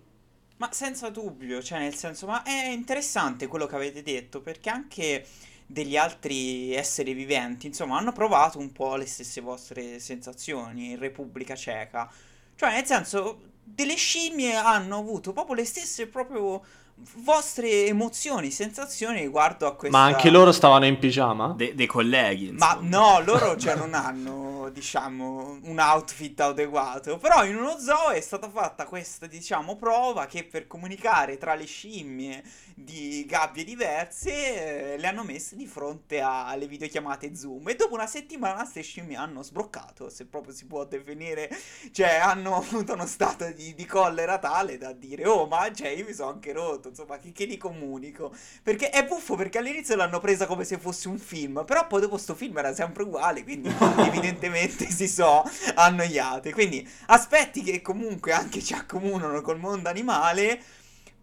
Ma 0.57 0.71
senza 0.71 1.09
dubbio, 1.09 1.61
cioè 1.61 1.79
nel 1.79 1.93
senso, 1.93 2.25
ma 2.25 2.41
è 2.41 2.69
interessante 2.69 3.47
quello 3.47 3.65
che 3.65 3.75
avete 3.75 4.01
detto 4.01 4.41
perché 4.41 4.69
anche 4.69 5.25
degli 5.65 5.97
altri 5.97 6.73
esseri 6.73 7.13
viventi, 7.13 7.67
insomma, 7.67 7.97
hanno 7.97 8.13
provato 8.13 8.59
un 8.59 8.71
po' 8.71 8.95
le 8.95 9.05
stesse 9.05 9.41
vostre 9.41 9.99
sensazioni 9.99 10.91
in 10.91 10.99
Repubblica 10.99 11.53
Ceca. 11.53 12.09
Cioè, 12.55 12.71
nel 12.71 12.85
senso, 12.85 13.41
delle 13.61 13.95
scimmie 13.95 14.55
hanno 14.55 14.99
avuto 14.99 15.33
proprio 15.33 15.55
le 15.55 15.65
stesse 15.65 16.07
proprio 16.07 16.63
vostre 16.95 17.85
emozioni, 17.85 18.51
sensazioni 18.51 19.21
riguardo 19.21 19.67
a 19.67 19.75
questa... 19.75 19.97
Ma 19.97 20.05
anche 20.05 20.29
loro 20.29 20.51
stavano 20.51 20.85
in 20.85 20.97
pigiama? 20.99 21.53
De- 21.55 21.75
dei 21.75 21.85
colleghi. 21.85 22.49
Insomma. 22.49 22.79
Ma 22.79 22.87
no, 22.87 23.21
loro 23.23 23.57
cioè, 23.57 23.75
non 23.75 23.93
hanno, 23.93 24.69
diciamo, 24.71 25.59
un 25.63 25.79
outfit 25.79 26.39
adeguato. 26.39 27.17
Però 27.17 27.45
in 27.45 27.57
uno 27.57 27.77
zoo 27.79 28.09
è 28.09 28.21
stata 28.21 28.49
fatta 28.49 28.85
questa, 28.85 29.27
diciamo, 29.27 29.75
prova 29.75 30.25
che 30.25 30.43
per 30.43 30.67
comunicare 30.67 31.37
tra 31.37 31.55
le 31.55 31.65
scimmie 31.65 32.43
di 32.75 33.25
gabbie 33.27 33.63
diverse 33.63 34.93
eh, 34.93 34.97
le 34.97 35.07
hanno 35.07 35.23
messe 35.23 35.55
di 35.55 35.67
fronte 35.67 36.21
alle 36.21 36.67
videochiamate 36.67 37.35
Zoom. 37.35 37.67
E 37.69 37.75
dopo 37.75 37.93
una 37.93 38.07
settimana 38.07 38.61
queste 38.61 38.81
scimmie 38.81 39.17
hanno 39.17 39.43
sbroccato, 39.43 40.09
se 40.09 40.25
proprio 40.25 40.53
si 40.53 40.65
può 40.65 40.85
definire. 40.85 41.49
Cioè, 41.91 42.15
hanno 42.15 42.55
avuto 42.57 42.93
uno 42.93 43.05
stato 43.05 43.51
di, 43.51 43.73
di 43.73 43.85
collera 43.85 44.37
tale 44.37 44.77
da 44.77 44.93
dire, 44.93 45.27
oh, 45.27 45.45
ma 45.47 45.71
cioè, 45.71 45.89
io 45.89 46.05
mi 46.05 46.13
sono 46.13 46.31
anche 46.31 46.53
rotto 46.53 46.82
insomma, 46.89 47.17
che, 47.17 47.31
che 47.31 47.45
li 47.45 47.57
comunico. 47.57 48.33
Perché 48.61 48.89
è 48.89 49.05
buffo 49.05 49.35
perché 49.35 49.57
all'inizio 49.57 49.95
l'hanno 49.95 50.19
presa 50.19 50.45
come 50.45 50.63
se 50.63 50.77
fosse 50.77 51.07
un 51.07 51.17
film, 51.17 51.63
però 51.65 51.87
poi 51.87 52.01
dopo 52.01 52.17
sto 52.17 52.35
film 52.35 52.57
era 52.57 52.73
sempre 52.73 53.03
uguale, 53.03 53.43
quindi 53.43 53.69
evidentemente 53.97 54.89
si 54.89 55.07
so 55.07 55.43
annoiate. 55.75 56.51
Quindi 56.51 56.87
aspetti 57.07 57.61
che 57.63 57.81
comunque 57.81 58.31
anche 58.31 58.61
ci 58.61 58.73
accomunano 58.73 59.41
col 59.41 59.59
mondo 59.59 59.89
animale. 59.89 60.61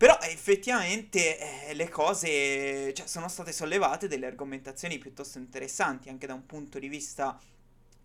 Però 0.01 0.19
effettivamente 0.23 1.69
eh, 1.69 1.75
le 1.75 1.91
cose 1.91 2.95
cioè, 2.95 3.07
sono 3.07 3.29
state 3.29 3.53
sollevate 3.53 4.09
delle 4.09 4.25
argomentazioni 4.25 4.97
piuttosto 4.97 5.37
interessanti 5.37 6.09
anche 6.09 6.27
da 6.27 6.33
un 6.33 6.47
punto 6.47 6.79
di 6.79 6.89
vista 6.89 7.39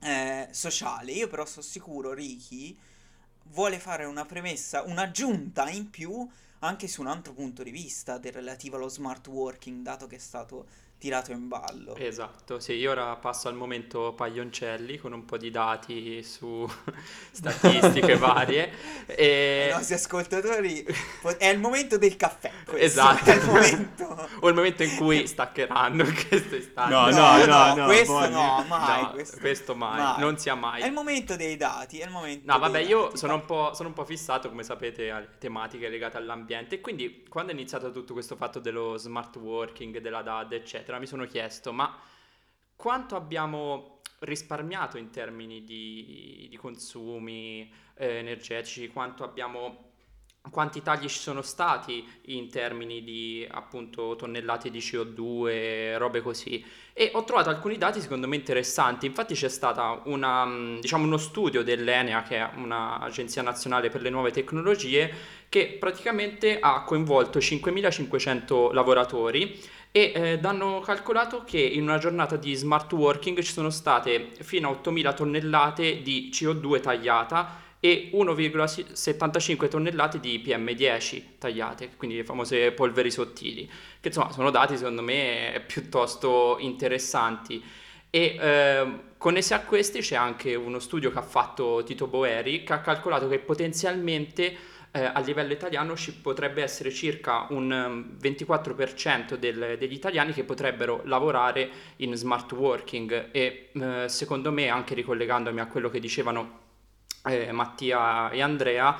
eh, 0.02 0.48
sociale. 0.52 1.14
Io 1.14 1.28
però 1.30 1.46
sono 1.46 1.66
sicuro, 1.66 2.14
Ricky 2.14 2.78
vuole 3.50 3.80
fare 3.80 4.06
una 4.06 4.26
premessa, 4.26 4.84
un'aggiunta 4.84 5.70
in 5.70 5.90
più 5.90 6.28
anche 6.66 6.88
su 6.88 7.02
un 7.02 7.08
altro 7.08 7.34
punto 7.34 7.64
di 7.64 7.72
vista 7.72 8.18
del 8.18 8.34
relativo 8.34 8.76
allo 8.76 8.90
smart 8.90 9.28
working, 9.28 9.82
dato 9.82 10.08
che 10.08 10.18
è 10.18 10.20
stato 10.20 10.66
tirato 10.98 11.32
in 11.32 11.48
ballo. 11.48 11.96
Esatto, 11.96 12.60
sì, 12.60 12.74
io 12.74 12.92
ora 12.92 13.16
passo 13.16 13.48
al 13.48 13.56
momento 13.56 14.14
paglioncelli 14.14 14.98
con 14.98 15.14
un 15.14 15.26
po' 15.26 15.38
di 15.38 15.52
dati 15.52 16.24
su 16.24 16.68
statistiche 17.32 18.16
varie. 18.18 18.72
E... 19.06 19.68
I 19.70 19.74
nostri 19.74 19.96
ascoltatori, 19.96 20.86
è 21.38 21.48
il 21.48 21.60
momento 21.60 21.98
del 21.98 22.16
caffè. 22.16 22.52
Esatto. 22.74 23.30
È 23.30 23.36
il 23.36 23.46
momento. 23.46 24.05
o 24.42 24.48
il 24.48 24.56
momento 24.56 24.84
in 24.84 24.96
cui 24.96 25.28
staccheranno 25.28 26.04
questo 26.28 26.56
istante. 26.56 26.94
No, 26.94 27.10
no, 27.10 27.38
no, 27.38 27.46
no, 27.46 27.76
no 27.76 27.86
questo 27.86 28.30
no, 28.30 28.66
mai. 28.68 29.02
No, 29.02 29.12
questo, 29.12 29.38
questo 29.40 29.76
mai, 29.76 29.98
mai, 30.00 30.20
non 30.20 30.38
sia 30.38 30.56
mai. 30.56 30.82
È 30.82 30.86
il 30.86 30.94
momento 30.94 31.36
dei 31.36 31.58
dati, 31.58 32.00
è 32.00 32.06
il 32.06 32.12
momento 32.12 32.52
No, 32.52 32.60
vabbè, 32.60 32.80
io 32.80 33.06
dati, 33.06 33.18
sono 33.18 33.36
un, 33.36 33.46
po', 33.46 33.74
sono 33.74 33.90
un 33.90 33.94
po' 33.96 34.06
fissato, 34.06 34.50
come 34.50 34.64
sapete, 34.64 35.10
alle 35.10 35.30
tematiche 35.38 35.90
legate 35.90 36.18
all'ambiente 36.18 36.76
e 36.76 36.82
quindi 36.82 37.26
quando 37.28 37.52
è 37.52 37.56
iniziato 37.56 37.92
tutto 37.92 38.14
questo 38.14 38.36
fatto 38.36 38.60
dello 38.60 38.98
smart 38.98 39.36
working, 39.38 40.00
della 40.00 40.22
DAD, 40.22 40.54
eccetera, 40.54 41.00
mi 41.00 41.08
sono 41.08 41.26
chiesto, 41.26 41.72
ma 41.74 41.96
quanto 42.76 43.16
abbiamo 43.16 44.02
risparmiato 44.20 44.98
in 44.98 45.10
termini 45.10 45.64
di, 45.64 46.48
di 46.50 46.58
consumi 46.58 47.72
eh, 47.96 48.18
energetici, 48.18 48.88
quanto 48.90 49.24
abbiamo 49.24 49.85
quanti 50.50 50.82
tagli 50.82 51.08
ci 51.08 51.20
sono 51.20 51.42
stati 51.42 52.08
in 52.28 52.50
termini 52.50 53.04
di 53.04 53.48
appunto 53.50 54.16
tonnellate 54.16 54.70
di 54.70 54.80
CO2, 54.80 55.98
robe 55.98 56.22
così. 56.22 56.64
E 56.94 57.12
ho 57.14 57.24
trovato 57.24 57.50
alcuni 57.50 57.78
dati 57.78 58.00
secondo 58.00 58.28
me 58.28 58.36
interessanti. 58.36 59.06
Infatti 59.06 59.34
c'è 59.34 59.50
stato 59.50 60.02
diciamo, 60.80 61.04
uno 61.04 61.18
studio 61.18 61.64
dell'Enea, 61.64 62.24
che 62.24 62.38
è 62.38 62.50
un'agenzia 62.56 63.42
nazionale 63.42 63.90
per 63.90 64.02
le 64.02 64.10
nuove 64.10 64.32
tecnologie, 64.32 65.12
che 65.50 65.78
praticamente 65.80 66.60
ha 66.60 66.84
coinvolto 66.84 67.40
5.500 67.40 68.74
lavoratori 68.74 69.60
e 69.92 70.12
eh, 70.14 70.40
hanno 70.44 70.82
calcolato 70.82 71.44
che 71.46 71.60
in 71.60 71.84
una 71.84 71.98
giornata 71.98 72.36
di 72.36 72.54
smart 72.54 72.92
working 72.92 73.40
ci 73.40 73.54
sono 73.54 73.70
state 73.70 74.32
fino 74.42 74.70
a 74.70 74.74
8.000 74.74 75.16
tonnellate 75.16 76.02
di 76.02 76.30
CO2 76.34 76.82
tagliata 76.82 77.64
e 77.86 78.10
1,75 78.14 79.68
tonnellate 79.68 80.20
di 80.20 80.42
PM10 80.44 81.22
tagliate, 81.38 81.92
quindi 81.98 82.16
le 82.16 82.24
famose 82.24 82.72
polveri 82.72 83.12
sottili, 83.12 83.70
che 84.00 84.08
insomma 84.08 84.32
sono 84.32 84.50
dati 84.50 84.76
secondo 84.76 85.04
me 85.04 85.64
piuttosto 85.68 86.58
interessanti. 86.60 87.64
E 88.10 88.38
eh, 88.40 89.00
connessi 89.20 89.54
a 89.54 89.60
questi 89.60 90.00
c'è 90.00 90.16
anche 90.16 90.56
uno 90.56 90.80
studio 90.80 91.12
che 91.12 91.20
ha 91.20 91.22
fatto 91.22 91.84
Tito 91.86 92.08
Boeri 92.08 92.64
che 92.64 92.74
ha 92.74 92.80
calcolato 92.80 93.28
che 93.28 93.38
potenzialmente 93.38 94.58
eh, 94.90 95.04
a 95.04 95.20
livello 95.20 95.54
italiano 95.54 95.96
ci 95.96 96.12
potrebbe 96.12 96.64
essere 96.64 96.90
circa 96.90 97.46
un 97.50 98.16
24% 98.20 99.34
um, 99.34 99.38
del, 99.38 99.76
degli 99.78 99.94
italiani 99.94 100.34
che 100.34 100.44
potrebbero 100.44 101.02
lavorare 101.06 101.70
in 101.98 102.16
smart 102.16 102.52
working 102.54 103.28
e 103.32 103.70
eh, 103.74 104.06
secondo 104.08 104.52
me 104.52 104.70
anche 104.70 104.96
ricollegandomi 104.96 105.60
a 105.60 105.68
quello 105.68 105.92
che 105.92 106.00
dicevano 106.00 106.64
eh, 107.26 107.52
Mattia 107.52 108.30
e 108.30 108.42
Andrea, 108.42 108.98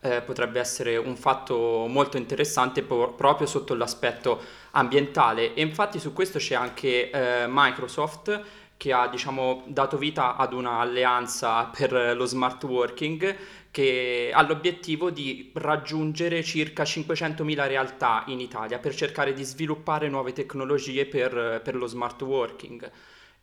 eh, 0.00 0.22
potrebbe 0.22 0.60
essere 0.60 0.96
un 0.96 1.16
fatto 1.16 1.86
molto 1.88 2.16
interessante 2.16 2.82
po- 2.82 3.12
proprio 3.14 3.46
sotto 3.46 3.74
l'aspetto 3.74 4.40
ambientale 4.72 5.54
e 5.54 5.62
infatti 5.62 5.98
su 5.98 6.12
questo 6.12 6.38
c'è 6.38 6.54
anche 6.54 7.10
eh, 7.10 7.46
Microsoft 7.48 8.40
che 8.76 8.92
ha 8.92 9.08
diciamo, 9.08 9.64
dato 9.66 9.98
vita 9.98 10.36
ad 10.36 10.52
un'alleanza 10.52 11.64
per 11.64 12.14
lo 12.16 12.24
smart 12.26 12.62
working 12.62 13.36
che 13.72 14.30
ha 14.32 14.42
l'obiettivo 14.42 15.10
di 15.10 15.50
raggiungere 15.54 16.42
circa 16.44 16.84
500.000 16.84 17.66
realtà 17.66 18.22
in 18.26 18.40
Italia 18.40 18.78
per 18.78 18.94
cercare 18.94 19.32
di 19.32 19.42
sviluppare 19.42 20.08
nuove 20.08 20.32
tecnologie 20.32 21.06
per, 21.06 21.60
per 21.62 21.74
lo 21.74 21.86
smart 21.86 22.22
working. 22.22 22.90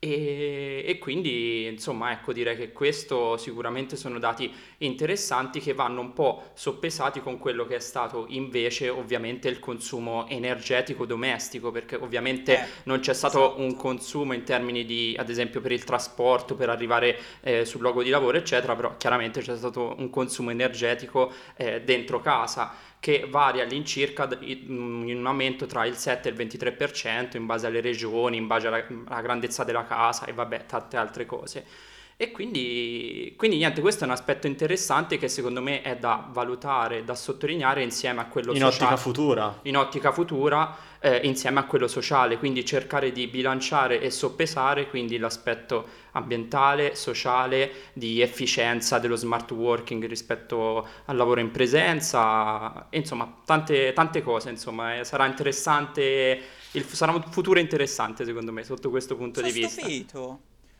E, 0.05 0.83
e, 0.85 0.99
quindi 0.99 1.65
insomma 1.65 2.11
ecco 2.11 2.31
direi 2.31 2.55
che 2.55 2.71
questo 2.71 3.37
sicuramente 3.37 3.95
sono 3.95 4.19
dati 4.19 4.53
interessanti 4.79 5.59
che 5.59 5.73
vanno 5.73 5.99
un 6.01 6.13
po' 6.13 6.51
soppesati 6.53 7.21
con 7.21 7.39
quello 7.39 7.65
che 7.65 7.77
è 7.77 7.79
stato 7.79 8.25
invece 8.29 8.89
ovviamente 8.89 9.47
il 9.47 9.59
consumo 9.59 10.27
energetico 10.27 11.07
domestico 11.07 11.71
perché 11.71 11.95
ovviamente 11.95 12.59
eh, 12.59 12.67
non 12.83 12.99
c'è 12.99 13.15
stato 13.15 13.45
esatto. 13.45 13.61
un 13.61 13.75
consumo 13.75 14.33
in 14.33 14.43
termini 14.43 14.85
di 14.85 15.15
ad 15.17 15.29
esempio 15.29 15.59
per 15.59 15.71
il 15.71 15.83
trasporto 15.83 16.53
per 16.53 16.69
arrivare 16.69 17.17
eh, 17.41 17.65
sul 17.65 17.81
luogo 17.81 18.03
di 18.03 18.11
lavoro 18.11 18.37
eccetera 18.37 18.75
però 18.75 18.97
chiaramente 18.97 19.41
c'è 19.41 19.57
stato 19.57 19.95
un 19.97 20.11
consumo 20.11 20.51
energetico 20.51 21.33
eh, 21.55 21.81
dentro 21.81 22.21
casa 22.21 22.93
che 23.05 23.27
varia 23.29 23.61
all'incirca 23.61 24.27
mm, 24.27 25.07
in 25.09 25.17
un 25.19 25.27
aumento 25.27 25.67
tra 25.67 25.85
il 25.85 25.95
7 25.95 26.27
e 26.27 26.31
il 26.31 26.37
23% 26.39 27.37
in 27.37 27.45
base 27.45 27.67
alle 27.67 27.79
regioni, 27.79 28.35
in 28.35 28.47
base 28.47 28.65
alla, 28.65 28.83
alla 29.05 29.21
grandezza 29.21 29.63
della 29.63 29.85
casa 29.85 30.25
e 30.25 30.33
vabbè 30.33 30.65
tante 30.65 30.97
altre 30.97 31.27
cose. 31.27 31.63
E 32.17 32.31
quindi, 32.31 33.33
quindi, 33.35 33.57
niente, 33.57 33.81
questo 33.81 34.05
è 34.05 34.07
un 34.07 34.13
aspetto 34.13 34.47
interessante 34.47 35.17
che 35.17 35.27
secondo 35.27 35.61
me 35.61 35.81
è 35.81 35.97
da 35.97 36.25
valutare, 36.31 37.03
da 37.03 37.13
sottolineare 37.13 37.83
insieme 37.83 38.21
a 38.21 38.25
quello 38.27 38.53
in 38.53 38.59
sociale. 38.59 38.75
In 38.75 38.83
ottica 38.83 38.97
futura. 38.97 39.59
In 39.63 39.77
ottica 39.77 40.11
futura, 40.13 40.77
eh, 40.99 41.17
insieme 41.23 41.59
a 41.59 41.65
quello 41.65 41.89
sociale, 41.89 42.37
quindi 42.37 42.63
cercare 42.63 43.11
di 43.11 43.27
bilanciare 43.27 43.99
e 43.99 44.11
soppesare 44.11 44.87
quindi 44.87 45.17
l'aspetto 45.17 45.87
ambientale, 46.11 46.95
sociale, 46.95 47.69
di 47.91 48.21
efficienza 48.21 48.97
dello 48.97 49.17
smart 49.17 49.51
working 49.51 50.05
rispetto 50.07 50.87
al 51.03 51.17
lavoro 51.17 51.41
in 51.41 51.51
presenza, 51.51 52.87
insomma 52.91 53.41
tante, 53.43 53.91
tante 53.91 54.23
cose, 54.23 54.49
insomma 54.51 54.99
eh, 54.99 55.03
sarà 55.03 55.25
interessante, 55.25 56.41
il, 56.71 56.85
sarà 56.85 57.11
un 57.11 57.25
futuro 57.29 57.59
interessante 57.59 58.23
secondo 58.23 58.53
me 58.53 58.63
sotto 58.63 58.89
questo 58.89 59.17
punto 59.17 59.41
Sono 59.41 59.51
di 59.51 59.59
vista. 59.59 59.81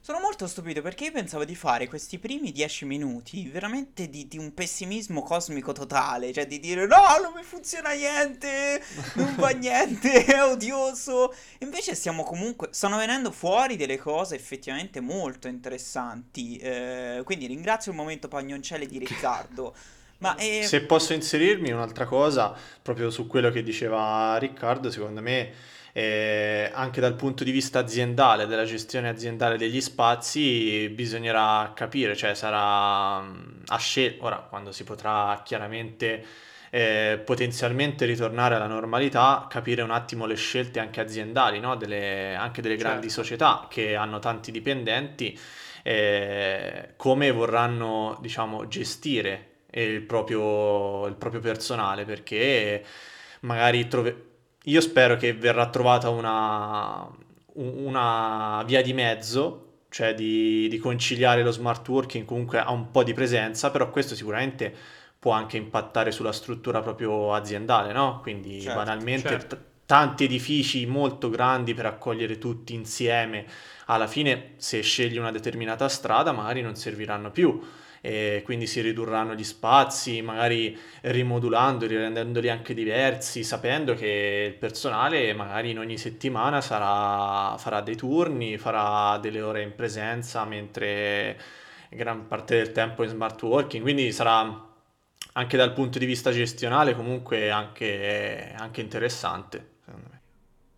Sono 0.06 0.20
molto 0.20 0.46
stupito 0.46 0.84
perché 0.84 1.06
io 1.06 1.12
pensavo 1.12 1.46
di 1.46 1.56
fare 1.56 1.88
questi 1.88 2.20
primi 2.20 2.52
dieci 2.52 2.86
minuti 2.86 3.50
veramente 3.50 4.08
di, 4.08 4.28
di, 4.28 4.38
un 4.38 4.54
pessimismo 4.54 5.24
cosmico 5.24 5.72
totale, 5.72 6.32
cioè 6.32 6.46
di 6.46 6.60
dire 6.60 6.86
no, 6.86 7.18
non 7.24 7.34
mi 7.36 7.42
funziona 7.42 7.94
niente, 7.94 8.84
non 9.16 9.34
fa 9.34 9.50
niente, 9.58 10.26
è 10.26 10.44
odioso. 10.44 11.34
Invece 11.62 11.96
stiamo 11.96 12.22
comunque, 12.22 12.68
stanno 12.70 12.98
venendo 12.98 13.32
fuori 13.32 13.78
delle 13.78 13.98
cose 13.98 14.36
effettivamente 14.36 15.00
molto 15.00 15.48
interessanti. 15.48 16.58
Eh, 16.58 17.24
quindi 17.24 17.48
ringrazio 17.48 17.92
il 17.92 17.98
momento 17.98 18.28
pagnoncelli 18.28 18.86
di 18.86 19.00
Riccardo. 19.00 19.74
Ma, 20.20 20.36
eh... 20.36 20.66
Se 20.66 20.84
posso 20.84 21.14
inserirmi 21.14 21.72
un'altra 21.72 22.06
cosa 22.06 22.56
proprio 22.80 23.10
su 23.10 23.26
quello 23.26 23.50
che 23.50 23.64
diceva 23.64 24.38
Riccardo, 24.38 24.92
secondo 24.92 25.24
me 25.24 25.74
eh, 25.98 26.70
anche 26.74 27.00
dal 27.00 27.16
punto 27.16 27.46
di 27.46 27.52
vista 27.52 27.80
aziendale, 27.80 28.48
della 28.48 28.66
gestione 28.66 29.08
aziendale 29.08 29.58
degli 29.58 29.80
spazi, 29.80 30.90
bisognerà 30.90 31.72
capire, 31.74 32.18
cioè 32.18 32.34
sarà 32.34 33.22
mm, 33.22 33.62
a 33.68 33.78
scelta, 33.78 34.26
ora 34.26 34.36
quando 34.40 34.74
si 34.74 34.84
potrà 34.84 35.42
chiaramente 35.46 36.22
eh, 36.70 37.22
potenzialmente 37.24 38.04
ritornare 38.04 38.56
alla 38.56 38.68
normalità, 38.68 39.48
capire 39.50 39.84
un 39.84 39.92
attimo 39.92 40.26
le 40.26 40.36
scelte 40.36 40.82
anche 40.82 41.00
aziendali, 41.00 41.62
no? 41.62 41.78
delle, 41.78 42.36
anche 42.36 42.62
delle 42.62 42.76
certo. 42.76 42.90
grandi 42.90 43.10
società 43.10 43.66
che 43.70 43.96
hanno 43.96 44.20
tanti 44.20 44.52
dipendenti, 44.52 45.40
eh, 45.82 46.90
come 46.98 47.32
vorranno 47.32 48.18
diciamo, 48.20 48.68
gestire 48.68 49.52
il 49.72 50.02
proprio, 50.02 51.06
il 51.08 51.16
proprio 51.16 51.40
personale, 51.40 52.04
perché 52.04 52.84
magari 53.42 53.88
trove- 53.88 54.35
io 54.66 54.82
spero 54.82 55.16
che 55.18 55.34
verrà 55.34 55.70
trovata 55.70 56.10
una, 56.10 57.08
una 57.54 58.64
via 58.66 58.82
di 58.82 58.94
mezzo, 58.94 59.84
cioè 59.90 60.14
di, 60.14 60.68
di, 60.68 60.78
conciliare 60.78 61.44
lo 61.44 61.52
smart 61.52 61.88
working 61.88 62.26
comunque 62.26 62.60
a 62.60 62.72
un 62.72 62.92
po' 62.92 63.04
di 63.04 63.14
presenza, 63.14 63.72
però 63.72 63.90
questo 63.90 64.16
sicuramente 64.16 64.74
può 65.18 65.32
anche 65.32 65.58
impattare 65.58 66.12
sulla 66.12 66.32
struttura 66.32 66.82
proprio 66.82 67.34
aziendale, 67.34 67.94
no? 67.94 68.20
Quindi 68.22 68.62
certo, 68.62 68.78
banalmente 68.78 69.30
certo. 69.30 69.56
T- 69.56 69.60
tanti 69.86 70.24
edifici 70.24 70.86
molto 70.86 71.30
grandi 71.30 71.74
per 71.76 71.86
accogliere 71.86 72.38
tutti 72.40 72.74
insieme, 72.74 73.46
alla 73.86 74.08
fine 74.08 74.54
se 74.58 74.82
scegli 74.82 75.18
una 75.18 75.32
determinata 75.32 75.88
strada 75.88 76.32
magari 76.32 76.62
non 76.62 76.76
serviranno 76.76 77.30
più 77.30 77.62
e 78.06 78.44
quindi 78.46 78.68
si 78.68 78.82
ridurranno 78.82 79.34
gli 79.34 79.44
spazi, 79.44 80.22
magari 80.22 80.78
rimodulandoli, 81.02 81.96
rendendoli 81.98 82.50
anche 82.50 82.76
diversi, 82.76 83.44
sapendo 83.44 83.96
che 83.96 84.46
il 84.50 84.54
personale 84.60 85.34
magari 85.34 85.72
in 85.72 85.80
ogni 85.80 85.98
settimana 85.98 86.62
sarà, 86.62 87.58
farà 87.58 87.82
dei 87.82 87.96
turni, 87.96 88.60
farà 88.60 89.18
delle 89.18 89.42
ore 89.42 89.64
in 89.64 89.74
presenza, 89.74 90.46
mentre 90.46 91.36
gran 91.90 92.28
parte 92.28 92.58
del 92.58 92.72
tempo 92.72 93.02
in 93.02 93.10
smart 93.10 93.42
working, 93.42 93.82
quindi 93.82 94.12
sarà 94.12 94.64
anche 95.34 95.58
dal 95.58 95.74
punto 95.74 95.98
di 95.98 96.06
vista 96.06 96.32
gestionale 96.32 96.96
comunque 96.96 97.50
anche, 97.50 98.54
anche 98.56 98.82
interessante. 98.82 99.75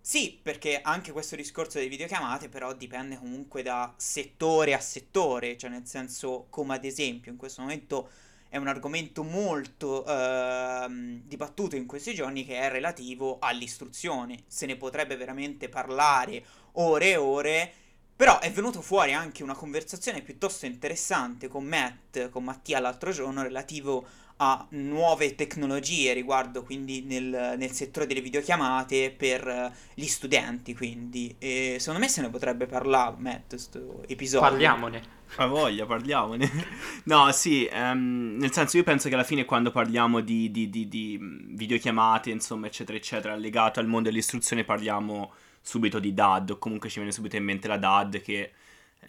Sì, 0.10 0.40
perché 0.42 0.80
anche 0.82 1.12
questo 1.12 1.36
discorso 1.36 1.80
delle 1.80 1.90
videochiamate 1.90 2.48
però 2.48 2.72
dipende 2.72 3.18
comunque 3.18 3.62
da 3.62 3.94
settore 3.98 4.74
a 4.74 4.80
settore, 4.80 5.58
cioè 5.58 5.70
nel 5.70 5.86
senso 5.86 6.48
come 6.50 6.76
ad 6.76 6.86
esempio 6.86 7.30
in 7.30 7.36
questo 7.36 7.60
momento 7.62 8.10
è 8.48 8.56
un 8.56 8.70
argomento 8.70 9.24
molto 9.24 10.06
ehm, 10.06 11.24
dibattuto 11.26 11.76
in 11.76 11.86
questi 11.86 12.14
giorni 12.14 12.46
che 12.46 12.58
è 12.58 12.70
relativo 12.70 13.38
all'istruzione. 13.42 14.44
Se 14.48 14.66
ne 14.66 14.78
potrebbe 14.78 15.18
veramente 15.18 15.68
parlare 15.68 16.42
ore 16.76 17.10
e 17.10 17.16
ore, 17.18 17.74
però 18.16 18.40
è 18.40 18.50
venuto 18.50 18.82
fuori 18.82 19.12
anche 19.12 19.44
una 19.44 19.56
conversazione 19.56 20.22
piuttosto 20.22 20.66
interessante 20.66 21.50
con 21.50 21.66
Matt, 21.66 22.30
con 22.30 22.46
Mattia 22.46 22.80
l'altro 22.80 23.12
giorno, 23.12 23.44
relativo 23.44 24.08
a 24.38 24.65
nuove 24.72 25.36
tecnologie 25.36 26.13
riguardo 26.13 26.63
quindi 26.63 27.01
nel, 27.01 27.56
nel 27.58 27.72
settore 27.72 28.06
delle 28.06 28.22
videochiamate 28.22 29.13
per 29.15 29.74
gli 29.94 30.06
studenti, 30.06 30.75
quindi 30.75 31.36
e 31.39 31.77
secondo 31.79 32.00
me 32.00 32.08
se 32.08 32.22
ne 32.22 32.29
potrebbe 32.29 32.65
parlare, 32.65 33.15
Matt, 33.17 33.50
questo 33.50 34.03
episodio. 34.08 34.48
Parliamone. 34.48 35.15
Ha 35.36 35.46
voglia, 35.46 35.86
parliamone. 35.86 36.50
no, 37.06 37.32
sì, 37.32 37.70
um, 37.72 38.38
nel 38.39 38.51
senso 38.51 38.77
io 38.77 38.84
penso 38.84 39.10
che 39.10 39.15
alla 39.15 39.24
fine 39.24 39.46
quando 39.46 39.72
parliamo 39.72 40.22
di, 40.22 40.50
di, 40.51 40.70
di, 40.70 40.88
di 40.88 41.20
videochiamate, 41.20 42.29
insomma, 42.29 42.67
eccetera, 42.67 42.98
eccetera, 42.98 43.36
legato 43.36 43.79
al 43.79 43.88
mondo 43.88 44.10
dell'istruzione 44.10 44.63
parliamo 44.63 45.34
subito 45.62 46.00
di 46.00 46.13
DAD, 46.13 46.51
o 46.51 46.58
comunque 46.58 46.89
ci 46.89 47.00
viene 47.00 47.12
subito 47.12 47.36
in 47.36 47.44
mente 47.44 47.67
la 47.67 47.77
DAD 47.77 48.22
che 48.22 48.51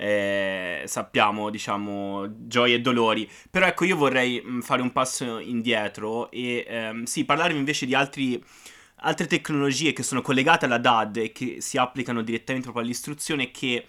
eh, 0.01 0.85
sappiamo, 0.87 1.51
diciamo, 1.51 2.47
gioie 2.47 2.77
e 2.77 2.81
dolori. 2.81 3.29
Però 3.51 3.67
ecco, 3.67 3.85
io 3.85 3.97
vorrei 3.97 4.41
mh, 4.41 4.61
fare 4.61 4.81
un 4.81 4.93
passo 4.93 5.41
indietro 5.41 6.31
e 6.31 6.65
ehm, 6.69 7.03
sì, 7.03 7.25
parlarvi 7.25 7.59
invece 7.59 7.85
di 7.85 7.95
altri, 7.97 8.41
altre 8.97 9.27
tecnologie 9.27 9.93
che 9.93 10.05
sono 10.05 10.23
collegate 10.23 10.67
alla 10.67 10.79
DAD 10.79 11.17
e 11.17 11.33
che 11.33 11.61
si 11.61 11.79
applicano 11.79 12.23
direttamente 12.23 12.67
proprio 12.67 12.85
all'istruzione 12.85 13.45
e 13.45 13.51
che 13.51 13.87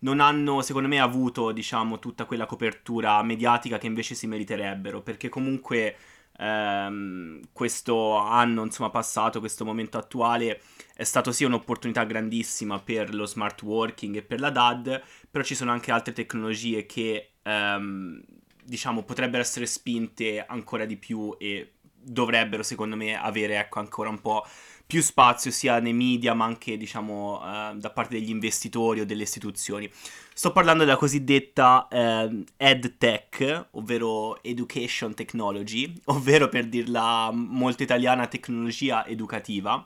non 0.00 0.18
hanno, 0.18 0.62
secondo 0.62 0.88
me, 0.88 0.98
avuto, 0.98 1.52
diciamo, 1.52 2.00
tutta 2.00 2.24
quella 2.24 2.46
copertura 2.46 3.22
mediatica 3.22 3.78
che 3.78 3.86
invece 3.86 4.16
si 4.16 4.26
meriterebbero, 4.26 5.00
perché 5.00 5.28
comunque 5.28 5.94
ehm, 6.42 7.40
questo 7.52 8.16
anno, 8.16 8.64
insomma, 8.64 8.90
passato, 8.90 9.38
questo 9.40 9.64
momento 9.64 9.98
attuale 9.98 10.60
è 10.94 11.04
stato 11.04 11.32
sì 11.32 11.44
un'opportunità 11.44 12.04
grandissima 12.04 12.80
per 12.80 13.14
lo 13.14 13.26
smart 13.26 13.62
working 13.62 14.16
e 14.16 14.22
per 14.22 14.40
la 14.40 14.50
DAD, 14.50 15.02
però 15.30 15.44
ci 15.44 15.54
sono 15.54 15.70
anche 15.70 15.92
altre 15.92 16.12
tecnologie 16.12 16.84
che, 16.86 17.34
ehm, 17.42 18.20
diciamo, 18.64 19.02
potrebbero 19.04 19.42
essere 19.42 19.66
spinte 19.66 20.44
ancora 20.44 20.84
di 20.84 20.96
più 20.96 21.34
e 21.38 21.74
dovrebbero, 22.04 22.62
secondo 22.62 22.96
me, 22.96 23.14
avere, 23.16 23.58
ecco, 23.58 23.78
ancora 23.78 24.08
un 24.08 24.20
po' 24.20 24.44
più 24.92 25.00
spazio 25.00 25.50
sia 25.50 25.80
nei 25.80 25.94
media 25.94 26.34
ma 26.34 26.44
anche 26.44 26.76
diciamo 26.76 27.40
eh, 27.42 27.76
da 27.76 27.88
parte 27.88 28.18
degli 28.18 28.28
investitori 28.28 29.00
o 29.00 29.06
delle 29.06 29.22
istituzioni. 29.22 29.90
Sto 30.34 30.52
parlando 30.52 30.84
della 30.84 30.98
cosiddetta 30.98 31.88
eh, 31.88 32.44
EdTech, 32.58 33.68
ovvero 33.70 34.42
Education 34.42 35.14
Technology, 35.14 35.90
ovvero 36.12 36.50
per 36.50 36.66
dirla 36.66 37.30
molto 37.32 37.82
italiana 37.82 38.26
tecnologia 38.26 39.06
educativa, 39.06 39.82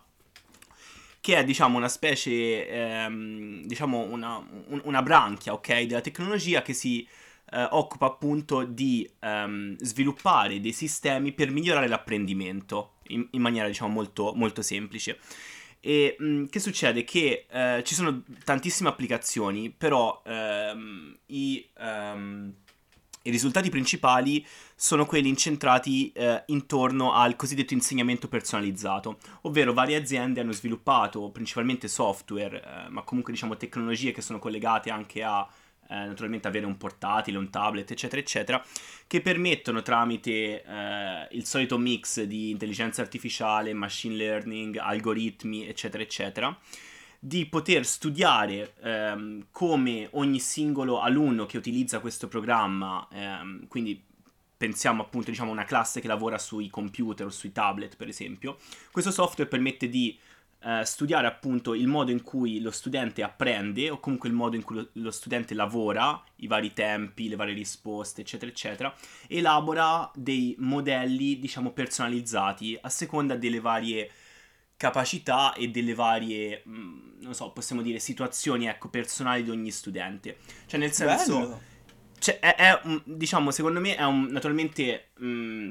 che 1.21 1.37
è 1.37 1.45
diciamo 1.45 1.77
una 1.77 1.89
specie, 1.89 2.69
ehm, 2.69 3.63
diciamo 3.65 4.01
una, 4.11 4.39
un, 4.39 4.81
una 4.83 5.03
branchia 5.03 5.53
ok, 5.53 5.83
della 5.83 6.01
tecnologia 6.01 6.63
che 6.63 6.73
si 6.73 7.07
eh, 7.53 7.69
occupa 7.71 8.07
appunto 8.07 8.65
di 8.65 9.09
ehm, 9.21 9.77
sviluppare 9.79 10.59
dei 10.59 10.73
sistemi 10.73 11.31
per 11.31 11.53
migliorare 11.53 11.87
l'apprendimento 11.87 12.91
in, 13.09 13.27
in 13.31 13.41
maniera 13.41 13.67
diciamo 13.67 13.93
molto, 13.93 14.33
molto 14.35 14.63
semplice. 14.63 15.19
E 15.81 16.17
mh, 16.19 16.47
che 16.47 16.59
succede? 16.59 17.05
Che 17.05 17.47
eh, 17.49 17.83
ci 17.85 17.95
sono 17.95 18.23
tantissime 18.45 18.89
applicazioni, 18.89 19.71
però 19.71 20.21
ehm, 20.27 21.17
i, 21.27 21.65
um, 21.79 22.53
i, 23.23 23.31
risultati 23.31 23.71
principali 23.71 24.45
sono 24.75 25.07
quelli 25.07 25.29
incentrati 25.29 26.11
eh, 26.13 26.43
intorno 26.47 27.13
al 27.13 27.37
cosiddetto 27.37 27.73
insegnamento 27.73 28.27
personalizzato, 28.27 29.19
ovvero 29.43 29.73
varie 29.73 29.97
aziende 29.97 30.41
hanno 30.41 30.53
sviluppato 30.53 31.31
principalmente 31.31 31.87
software, 31.87 32.63
eh, 32.63 32.89
ma 32.91 33.03
comunque 33.03 33.33
diciamo 33.33 33.57
tecnologie 33.57 34.11
che 34.11 34.23
sono 34.23 34.41
collegate 34.41 34.91
anche 34.91 35.23
a 35.23 35.47
naturalmente 35.95 36.49
avere 36.49 36.67
un 36.67 36.77
portatile, 36.77 37.39
un 37.39 37.51
tablet, 37.51 37.91
eccetera, 37.91 38.21
eccetera, 38.21 38.65
che 39.07 39.21
permettono 39.21 39.83
tramite 39.83 40.63
eh, 40.63 41.29
il 41.31 41.45
solito 41.45 41.79
mix 41.79 42.23
di 42.23 42.51
intelligenza 42.51 43.03
artificiale, 43.03 43.73
machine 43.73 44.15
learning, 44.17 44.77
algoritmi, 44.77 45.67
eccetera, 45.67 46.03
eccetera, 46.03 46.59
di 47.19 47.47
poter 47.47 47.85
studiare 47.85 48.75
ehm, 48.83 49.47
come 49.51 50.09
ogni 50.13 50.39
singolo 50.39 51.01
alunno 51.01 51.47
che 51.47 51.57
utilizza 51.57 52.01
questo 52.01 52.29
programma, 52.29 53.07
ehm, 53.11 53.67
quindi 53.69 54.03
pensiamo 54.57 55.03
appunto 55.03 55.31
diciamo 55.31 55.51
a 55.51 55.53
una 55.53 55.65
classe 55.65 56.01
che 56.01 56.09
lavora 56.09 56.39
sui 56.39 56.69
computer 56.71 57.27
o 57.27 57.31
sui 57.31 57.53
tablet 57.53 57.97
per 57.97 58.09
esempio, 58.09 58.57
questo 58.91 59.11
software 59.11 59.49
permette 59.49 59.89
di 59.89 60.19
eh, 60.67 60.85
studiare 60.85 61.29
appunto 61.29 61.75
il 61.75 61.87
modo 61.87 62.11
in 62.11 62.23
cui 62.23 62.61
lo 62.61 62.73
studente 62.73 63.23
apprende 63.23 63.89
o 63.89 64.01
comunque 64.01 64.29
il 64.29 64.35
modo 64.35 64.57
in 64.57 64.65
cui 64.65 64.75
lo, 64.75 64.89
lo, 64.95 65.11
studente 65.13 65.55
lavora, 65.55 66.21
i 66.37 66.49
vari 66.49 66.73
tempi, 66.73 67.29
le 67.29 67.37
varie 67.37 67.55
risposte, 67.55 68.23
eccetera, 68.23 68.51
eccetera, 68.51 68.93
elabora 69.29 70.11
dei 70.13 70.57
modelli, 70.59 71.39
diciamo, 71.39 71.71
personalizzati 71.71 72.77
a 72.81 72.89
seconda 72.89 73.37
delle 73.37 73.61
varie 73.61 74.11
capacità 74.77 75.55
e 75.55 75.69
delle 75.69 75.95
varie, 75.95 76.65
mm, 76.69 77.21
non 77.21 77.35
so, 77.35 77.53
possiamo 77.53 77.81
dire 77.81 78.01
situazioni, 78.01 78.67
ecco, 78.67 78.89
personali 78.89 79.45
di 79.45 79.51
ogni 79.51 79.71
studente. 79.71 80.39
Cioè, 80.67 80.81
nel 80.81 80.91
senso... 80.91 81.75
Cioè, 82.19 82.41
è, 82.41 82.57
è, 82.57 82.81
diciamo, 83.05 83.53
secondo 83.53 83.79
me 83.79 83.95
è 83.95 84.05
un, 84.05 84.25
naturalmente... 84.25 85.11
Mh, 85.19 85.27
mm, 85.27 85.71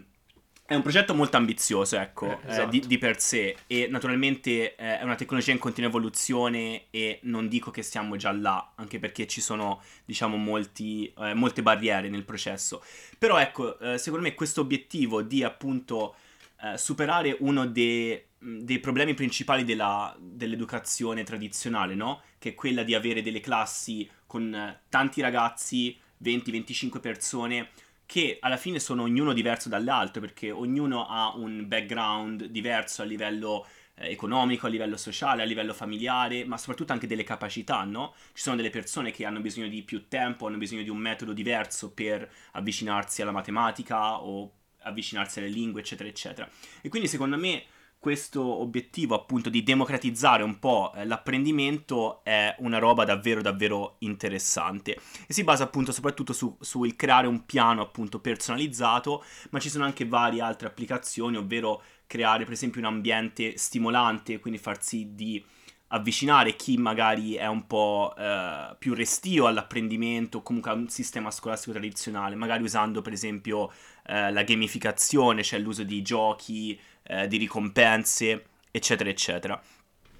è 0.67 0.73
un 0.73 0.81
progetto 0.81 1.13
molto 1.13 1.37
ambizioso, 1.37 1.95
ecco, 1.97 2.41
eh, 2.41 2.49
esatto. 2.49 2.63
eh, 2.63 2.69
di, 2.69 2.87
di, 2.87 2.97
per 2.97 3.21
sé 3.21 3.55
e 3.67 3.87
naturalmente 3.87 4.75
eh, 4.75 4.99
è 4.99 5.03
una 5.03 5.13
tecnologia 5.13 5.51
in 5.51 5.59
continua 5.59 5.89
evoluzione 5.89 6.85
e 6.89 7.19
non 7.23 7.47
dico 7.47 7.69
che 7.69 7.83
siamo 7.83 8.15
già 8.15 8.31
là, 8.31 8.71
anche 8.73 8.97
perché 8.97 9.27
ci 9.27 9.41
sono, 9.41 9.83
diciamo, 10.05 10.37
molti, 10.37 11.13
eh, 11.19 11.35
molte 11.35 11.61
barriere 11.61 12.09
nel 12.09 12.23
processo. 12.25 12.83
Però 13.19 13.37
ecco, 13.37 13.77
eh, 13.77 13.99
secondo 13.99 14.25
me 14.25 14.33
questo 14.33 14.61
obiettivo 14.61 15.21
di 15.21 15.43
appunto 15.43 16.15
eh, 16.63 16.79
superare 16.79 17.37
uno 17.41 17.67
dei, 17.67 18.19
dei 18.39 18.79
problemi 18.79 19.13
principali 19.13 19.63
della, 19.65 20.15
dell'educazione 20.19 21.23
tradizionale, 21.23 21.93
no? 21.93 22.21
Che 22.39 22.49
è 22.49 22.55
quella 22.55 22.81
di 22.81 22.95
avere 22.95 23.21
delle 23.21 23.39
classi 23.39 24.09
con 24.25 24.79
tanti 24.89 25.21
ragazzi, 25.21 25.95
20-25 26.23 26.99
persone 26.99 27.69
che 28.05 28.37
alla 28.39 28.57
fine 28.57 28.79
sono 28.79 29.03
ognuno 29.03 29.33
diverso 29.33 29.69
dall'altro 29.69 30.21
perché 30.21 30.51
ognuno 30.51 31.07
ha 31.07 31.35
un 31.35 31.67
background 31.67 32.45
diverso 32.45 33.01
a 33.01 33.05
livello 33.05 33.65
eh, 33.95 34.11
economico, 34.11 34.67
a 34.67 34.69
livello 34.69 34.97
sociale, 34.97 35.41
a 35.41 35.45
livello 35.45 35.73
familiare, 35.73 36.45
ma 36.45 36.57
soprattutto 36.57 36.93
anche 36.93 37.07
delle 37.07 37.23
capacità, 37.23 37.83
no? 37.83 38.13
Ci 38.33 38.41
sono 38.43 38.55
delle 38.55 38.69
persone 38.69 39.11
che 39.11 39.25
hanno 39.25 39.39
bisogno 39.39 39.67
di 39.67 39.81
più 39.83 40.07
tempo, 40.07 40.47
hanno 40.47 40.57
bisogno 40.57 40.83
di 40.83 40.89
un 40.89 40.97
metodo 40.97 41.33
diverso 41.33 41.91
per 41.91 42.29
avvicinarsi 42.51 43.21
alla 43.21 43.31
matematica 43.31 44.21
o 44.21 44.51
avvicinarsi 44.79 45.39
alle 45.39 45.49
lingue, 45.49 45.81
eccetera, 45.81 46.07
eccetera. 46.07 46.49
E 46.81 46.89
quindi 46.89 47.07
secondo 47.07 47.37
me 47.37 47.63
questo 48.05 48.43
obiettivo 48.43 49.15
appunto 49.15 49.49
di 49.49 49.63
democratizzare 49.63 50.43
un 50.43 50.59
po' 50.59 50.93
eh, 50.93 51.05
l'apprendimento 51.05 52.23
è 52.23 52.55
una 52.59 52.77
roba 52.77 53.03
davvero 53.03 53.41
davvero 53.41 53.95
interessante. 53.99 54.95
E 55.25 55.33
si 55.33 55.43
basa 55.43 55.63
appunto 55.63 55.91
soprattutto 55.91 56.31
sul 56.31 56.53
su 56.59 56.87
creare 56.95 57.25
un 57.25 57.47
piano 57.47 57.81
appunto 57.81 58.19
personalizzato 58.19 59.23
ma 59.49 59.57
ci 59.57 59.69
sono 59.69 59.85
anche 59.85 60.05
varie 60.05 60.39
altre 60.39 60.67
applicazioni 60.67 61.35
ovvero 61.35 61.81
creare 62.05 62.43
per 62.43 62.53
esempio 62.53 62.79
un 62.79 62.85
ambiente 62.85 63.57
stimolante 63.57 64.37
quindi 64.37 64.59
far 64.59 64.83
sì 64.83 65.15
di 65.15 65.43
avvicinare 65.87 66.55
chi 66.55 66.77
magari 66.77 67.33
è 67.33 67.47
un 67.47 67.65
po' 67.65 68.13
eh, 68.15 68.75
più 68.77 68.93
restio 68.93 69.47
all'apprendimento 69.47 70.43
comunque 70.43 70.69
a 70.69 70.75
un 70.75 70.89
sistema 70.89 71.31
scolastico 71.31 71.71
tradizionale 71.71 72.35
magari 72.35 72.61
usando 72.61 73.01
per 73.01 73.13
esempio 73.13 73.71
eh, 74.05 74.31
la 74.31 74.43
gamificazione 74.43 75.41
cioè 75.41 75.59
l'uso 75.59 75.83
di 75.83 76.01
giochi 76.03 76.79
eh, 77.07 77.27
di 77.27 77.37
ricompense, 77.37 78.45
eccetera, 78.71 79.09
eccetera. 79.09 79.61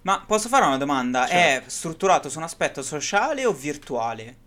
Ma 0.02 0.24
posso 0.26 0.50
fare 0.50 0.66
una 0.66 0.78
domanda? 0.78 1.26
Certo. 1.26 1.66
È 1.66 1.70
strutturato 1.70 2.30
su 2.30 2.38
un 2.38 2.44
aspetto 2.44 2.82
sociale 2.82 3.46
o 3.46 3.54
virtuale? 3.54 4.38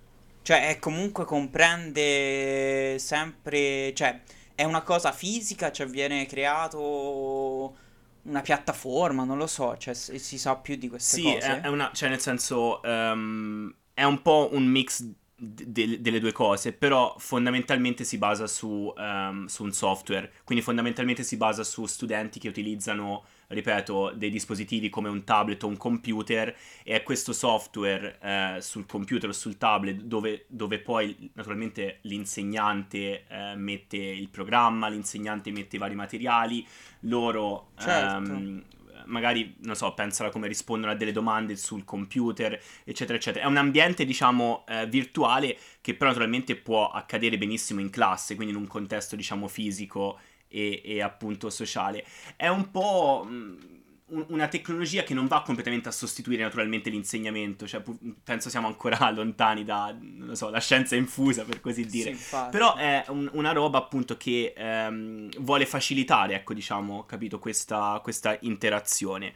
Cioè, 0.42 0.68
è 0.68 0.78
comunque 0.78 1.24
comprende 1.24 2.96
sempre... 2.98 3.92
Cioè, 3.94 4.22
è 4.54 4.64
una 4.64 4.82
cosa 4.82 5.12
fisica? 5.12 5.72
Cioè, 5.72 5.86
viene 5.86 6.26
creato 6.26 7.76
una 8.22 8.40
piattaforma? 8.40 9.24
Non 9.24 9.36
lo 9.36 9.46
so, 9.46 9.76
cioè, 9.76 9.94
si 9.94 10.38
sa 10.38 10.56
più 10.56 10.76
di 10.76 10.88
queste 10.88 11.16
sì, 11.16 11.22
cose? 11.24 11.40
Sì, 11.40 11.48
è, 11.48 11.60
è, 11.62 11.68
una... 11.68 11.90
Cioè, 11.92 12.08
nel 12.08 12.20
senso... 12.20 12.80
Um, 12.84 13.74
è 13.98 14.04
un 14.04 14.22
po' 14.22 14.50
un 14.52 14.64
mix 14.64 15.04
de- 15.40 16.00
delle 16.00 16.18
due 16.18 16.32
cose, 16.32 16.72
però 16.72 17.14
fondamentalmente 17.16 18.02
si 18.02 18.18
basa 18.18 18.48
su, 18.48 18.92
um, 18.96 19.46
su, 19.46 19.62
un 19.62 19.72
software, 19.72 20.32
quindi 20.42 20.64
fondamentalmente 20.64 21.22
si 21.22 21.36
basa 21.36 21.62
su 21.62 21.86
studenti 21.86 22.40
che 22.40 22.48
utilizzano, 22.48 23.24
ripeto, 23.46 24.14
dei 24.16 24.30
dispositivi 24.30 24.88
come 24.88 25.08
un 25.08 25.22
tablet 25.22 25.62
o 25.62 25.68
un 25.68 25.76
computer 25.76 26.48
e 26.82 26.96
è 26.96 27.02
questo 27.04 27.32
software 27.32 28.18
eh, 28.20 28.56
sul 28.60 28.84
computer 28.86 29.28
o 29.28 29.32
sul 29.32 29.56
tablet 29.56 30.00
dove, 30.00 30.44
dove 30.48 30.80
poi 30.80 31.30
naturalmente 31.34 31.98
l'insegnante 32.02 33.24
eh, 33.28 33.54
mette 33.54 33.96
il 33.96 34.28
programma, 34.28 34.88
l'insegnante 34.88 35.52
mette 35.52 35.76
i 35.76 35.78
vari 35.78 35.94
materiali, 35.94 36.66
loro 37.00 37.70
certo. 37.76 38.32
um, 38.32 38.62
magari, 39.06 39.56
non 39.60 39.74
so, 39.74 39.92
pensano 39.94 40.28
a 40.28 40.32
come 40.32 40.48
rispondono 40.48 40.92
a 40.92 40.94
delle 40.94 41.12
domande 41.12 41.56
sul 41.56 41.84
computer, 41.84 42.60
eccetera, 42.84 43.16
eccetera. 43.16 43.44
È 43.44 43.48
un 43.48 43.56
ambiente, 43.56 44.04
diciamo, 44.04 44.64
eh, 44.68 44.86
virtuale 44.86 45.56
che 45.80 45.94
però 45.94 46.10
naturalmente 46.10 46.56
può 46.56 46.90
accadere 46.90 47.38
benissimo 47.38 47.80
in 47.80 47.90
classe, 47.90 48.34
quindi 48.34 48.54
in 48.54 48.60
un 48.60 48.66
contesto, 48.66 49.16
diciamo, 49.16 49.48
fisico 49.48 50.18
e, 50.48 50.82
e 50.84 51.02
appunto 51.02 51.50
sociale. 51.50 52.04
È 52.36 52.48
un 52.48 52.70
po'... 52.70 53.26
Mh, 53.28 53.34
mm, 53.34 53.76
una 54.10 54.48
tecnologia 54.48 55.02
che 55.02 55.14
non 55.14 55.26
va 55.26 55.42
completamente 55.42 55.88
a 55.88 55.92
sostituire 55.92 56.42
naturalmente 56.42 56.90
l'insegnamento, 56.90 57.66
cioè 57.66 57.82
penso 58.24 58.48
siamo 58.48 58.66
ancora 58.66 59.10
lontani 59.12 59.64
da, 59.64 59.94
non 60.00 60.34
so, 60.34 60.48
la 60.50 60.60
scienza 60.60 60.96
infusa 60.96 61.44
per 61.44 61.60
così 61.60 61.84
dire, 61.84 62.14
sì, 62.14 62.36
però 62.50 62.74
è 62.76 63.04
un, 63.08 63.28
una 63.32 63.52
roba 63.52 63.78
appunto 63.78 64.16
che 64.16 64.54
ehm, 64.56 65.30
vuole 65.40 65.66
facilitare, 65.66 66.34
ecco 66.34 66.54
diciamo, 66.54 67.04
capito, 67.04 67.38
questa, 67.38 68.00
questa, 68.02 68.36
interazione. 68.40 69.34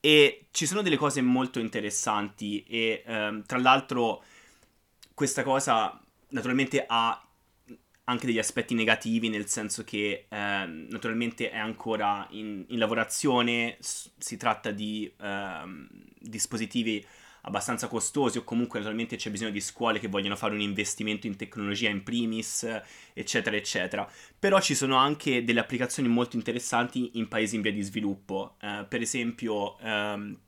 E 0.00 0.46
ci 0.52 0.66
sono 0.66 0.82
delle 0.82 0.96
cose 0.96 1.20
molto 1.20 1.58
interessanti 1.58 2.62
e 2.62 3.02
ehm, 3.04 3.44
tra 3.44 3.58
l'altro 3.58 4.22
questa 5.14 5.42
cosa 5.42 6.00
naturalmente 6.28 6.84
ha 6.86 7.25
anche 8.08 8.26
degli 8.26 8.38
aspetti 8.38 8.74
negativi, 8.74 9.28
nel 9.28 9.46
senso 9.46 9.84
che 9.84 10.26
eh, 10.28 10.66
naturalmente 10.66 11.50
è 11.50 11.58
ancora 11.58 12.26
in, 12.30 12.64
in 12.68 12.78
lavorazione, 12.78 13.76
s- 13.80 14.10
si 14.18 14.36
tratta 14.36 14.70
di 14.70 15.12
eh, 15.20 15.86
dispositivi 16.18 17.04
abbastanza 17.42 17.86
costosi 17.86 18.38
o 18.38 18.44
comunque 18.44 18.78
naturalmente 18.78 19.16
c'è 19.16 19.30
bisogno 19.30 19.50
di 19.50 19.60
scuole 19.60 20.00
che 20.00 20.08
vogliono 20.08 20.34
fare 20.36 20.54
un 20.54 20.60
investimento 20.60 21.26
in 21.26 21.36
tecnologia 21.36 21.88
in 21.88 22.02
primis, 22.02 22.66
eccetera, 23.12 23.56
eccetera. 23.56 24.08
Però 24.38 24.60
ci 24.60 24.74
sono 24.74 24.96
anche 24.96 25.44
delle 25.44 25.60
applicazioni 25.60 26.08
molto 26.08 26.36
interessanti 26.36 27.12
in 27.14 27.28
paesi 27.28 27.56
in 27.56 27.62
via 27.62 27.72
di 27.72 27.82
sviluppo, 27.82 28.56
eh, 28.60 28.84
per 28.88 29.00
esempio 29.00 29.78
ehm, 29.78 30.38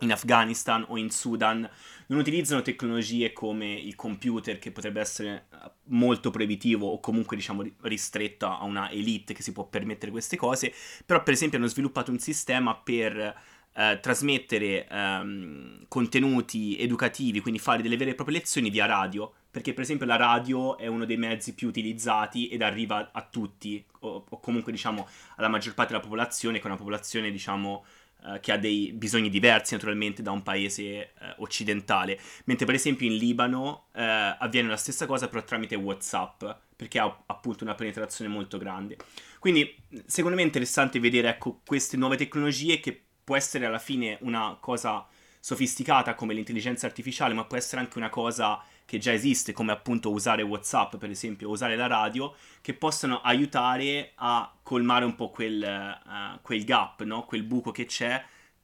in 0.00 0.12
Afghanistan 0.12 0.84
o 0.88 0.96
in 0.96 1.10
Sudan 1.10 1.68
non 2.06 2.18
utilizzano 2.18 2.62
tecnologie 2.62 3.32
come 3.32 3.72
il 3.72 3.94
computer 3.94 4.58
che 4.58 4.72
potrebbe 4.72 5.00
essere 5.00 5.46
eh, 5.52 5.70
molto 5.84 6.30
proibitivo 6.30 6.88
o 6.88 7.00
comunque 7.00 7.36
diciamo 7.36 7.64
ristretto 7.82 8.46
a 8.46 8.64
una 8.64 8.90
elite 8.90 9.32
che 9.32 9.42
si 9.42 9.52
può 9.52 9.64
permettere 9.66 10.10
queste 10.10 10.36
cose, 10.36 10.72
però 11.06 11.22
per 11.22 11.34
esempio 11.34 11.58
hanno 11.58 11.68
sviluppato 11.68 12.10
un 12.10 12.18
sistema 12.18 12.74
per 12.76 13.34
eh, 13.72 13.98
trasmettere 14.00 14.86
ehm, 14.88 15.84
contenuti 15.88 16.76
educativi, 16.78 17.40
quindi 17.40 17.60
fare 17.60 17.82
delle 17.82 17.96
vere 17.96 18.10
e 18.10 18.14
proprie 18.14 18.38
lezioni 18.38 18.70
via 18.70 18.86
radio, 18.86 19.32
perché 19.50 19.72
per 19.72 19.82
esempio 19.82 20.06
la 20.06 20.16
radio 20.16 20.76
è 20.76 20.86
uno 20.86 21.04
dei 21.04 21.16
mezzi 21.16 21.54
più 21.54 21.68
utilizzati 21.68 22.48
ed 22.48 22.62
arriva 22.62 23.10
a 23.12 23.22
tutti, 23.22 23.84
o, 24.00 24.24
o 24.28 24.40
comunque 24.40 24.72
diciamo 24.72 25.08
alla 25.36 25.48
maggior 25.48 25.74
parte 25.74 25.92
della 25.92 26.04
popolazione, 26.04 26.58
che 26.58 26.64
è 26.64 26.66
una 26.66 26.76
popolazione 26.76 27.30
diciamo 27.30 27.84
Uh, 28.22 28.38
che 28.38 28.52
ha 28.52 28.58
dei 28.58 28.92
bisogni 28.92 29.30
diversi 29.30 29.72
naturalmente 29.72 30.20
da 30.20 30.30
un 30.30 30.42
paese 30.42 31.12
uh, 31.18 31.42
occidentale, 31.42 32.20
mentre 32.44 32.66
per 32.66 32.74
esempio 32.74 33.06
in 33.06 33.16
Libano 33.16 33.86
uh, 33.92 34.36
avviene 34.38 34.68
la 34.68 34.76
stessa 34.76 35.06
cosa 35.06 35.26
però 35.26 35.42
tramite 35.42 35.74
Whatsapp, 35.74 36.44
perché 36.76 36.98
ha 36.98 37.22
appunto 37.24 37.64
una 37.64 37.74
penetrazione 37.74 38.30
molto 38.30 38.58
grande. 38.58 38.98
Quindi 39.38 39.74
secondo 40.04 40.36
me 40.36 40.42
è 40.42 40.44
interessante 40.44 41.00
vedere 41.00 41.30
ecco, 41.30 41.62
queste 41.64 41.96
nuove 41.96 42.18
tecnologie 42.18 42.78
che 42.78 43.02
può 43.24 43.36
essere 43.36 43.64
alla 43.64 43.78
fine 43.78 44.18
una 44.20 44.58
cosa 44.60 45.06
sofisticata 45.40 46.14
come 46.14 46.34
l'intelligenza 46.34 46.84
artificiale, 46.84 47.32
ma 47.32 47.46
può 47.46 47.56
essere 47.56 47.80
anche 47.80 47.96
una 47.96 48.10
cosa 48.10 48.62
che 48.90 48.98
già 48.98 49.12
esiste, 49.12 49.52
come 49.52 49.70
appunto 49.70 50.10
usare 50.10 50.42
WhatsApp, 50.42 50.96
per 50.96 51.10
esempio, 51.10 51.48
usare 51.48 51.76
la 51.76 51.86
radio, 51.86 52.34
che 52.60 52.74
possono 52.74 53.20
aiutare 53.20 54.14
a 54.16 54.52
colmare 54.64 55.04
un 55.04 55.14
po' 55.14 55.30
quel, 55.30 56.00
uh, 56.04 56.40
quel 56.42 56.64
gap, 56.64 57.04
no? 57.04 57.24
quel 57.24 57.44
buco 57.44 57.70
che 57.70 57.84
c'è 57.86 58.20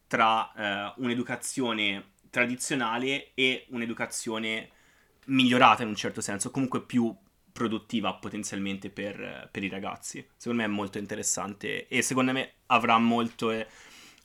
tra 0.08 0.50
uh, 0.96 1.00
un'educazione 1.00 2.14
tradizionale 2.28 3.34
e 3.34 3.66
un'educazione 3.68 4.70
migliorata 5.26 5.84
in 5.84 5.90
un 5.90 5.94
certo 5.94 6.20
senso, 6.20 6.50
comunque 6.50 6.82
più 6.82 7.14
produttiva 7.52 8.12
potenzialmente 8.14 8.90
per, 8.90 9.48
per 9.52 9.62
i 9.62 9.68
ragazzi. 9.68 10.26
Secondo 10.36 10.62
me 10.62 10.68
è 10.68 10.72
molto 10.72 10.98
interessante 10.98 11.86
e 11.86 12.02
secondo 12.02 12.32
me 12.32 12.54
avrà 12.66 12.98
molto... 12.98 13.52
Eh, 13.52 13.64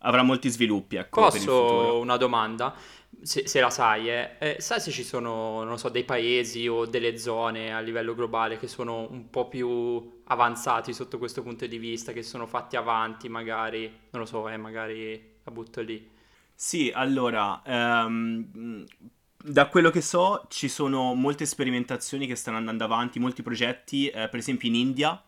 avrà 0.03 0.23
molti 0.23 0.49
sviluppi. 0.49 0.95
Ecco, 0.95 1.21
Posso 1.21 1.99
una 1.99 2.17
domanda? 2.17 2.73
Se, 3.23 3.47
se, 3.47 3.59
la 3.59 3.69
sai, 3.69 4.09
eh. 4.09 4.35
Eh, 4.39 4.55
sai 4.59 4.79
se 4.79 4.91
ci 4.91 5.03
sono, 5.03 5.63
non 5.63 5.77
so, 5.77 5.89
dei 5.89 6.03
paesi 6.03 6.67
o 6.67 6.85
delle 6.85 7.17
zone 7.17 7.73
a 7.73 7.79
livello 7.79 8.15
globale 8.15 8.57
che 8.57 8.67
sono 8.67 9.07
un 9.09 9.29
po' 9.29 9.47
più 9.47 10.21
avanzati 10.25 10.93
sotto 10.93 11.17
questo 11.17 11.43
punto 11.43 11.67
di 11.67 11.77
vista, 11.77 12.13
che 12.13 12.23
sono 12.23 12.47
fatti 12.47 12.75
avanti 12.75 13.29
magari, 13.29 13.83
non 14.09 14.21
lo 14.21 14.25
so, 14.25 14.49
eh, 14.49 14.57
magari 14.57 15.37
la 15.43 15.51
butto 15.51 15.81
lì. 15.81 16.09
Sì, 16.53 16.91
allora, 16.93 17.61
um, 17.65 18.85
da 19.37 19.67
quello 19.67 19.89
che 19.89 20.01
so 20.01 20.45
ci 20.49 20.67
sono 20.67 21.13
molte 21.13 21.45
sperimentazioni 21.45 22.27
che 22.27 22.35
stanno 22.35 22.57
andando 22.57 22.83
avanti, 22.83 23.19
molti 23.19 23.41
progetti, 23.41 24.07
eh, 24.07 24.29
per 24.29 24.39
esempio 24.39 24.67
in 24.67 24.75
India 24.75 25.23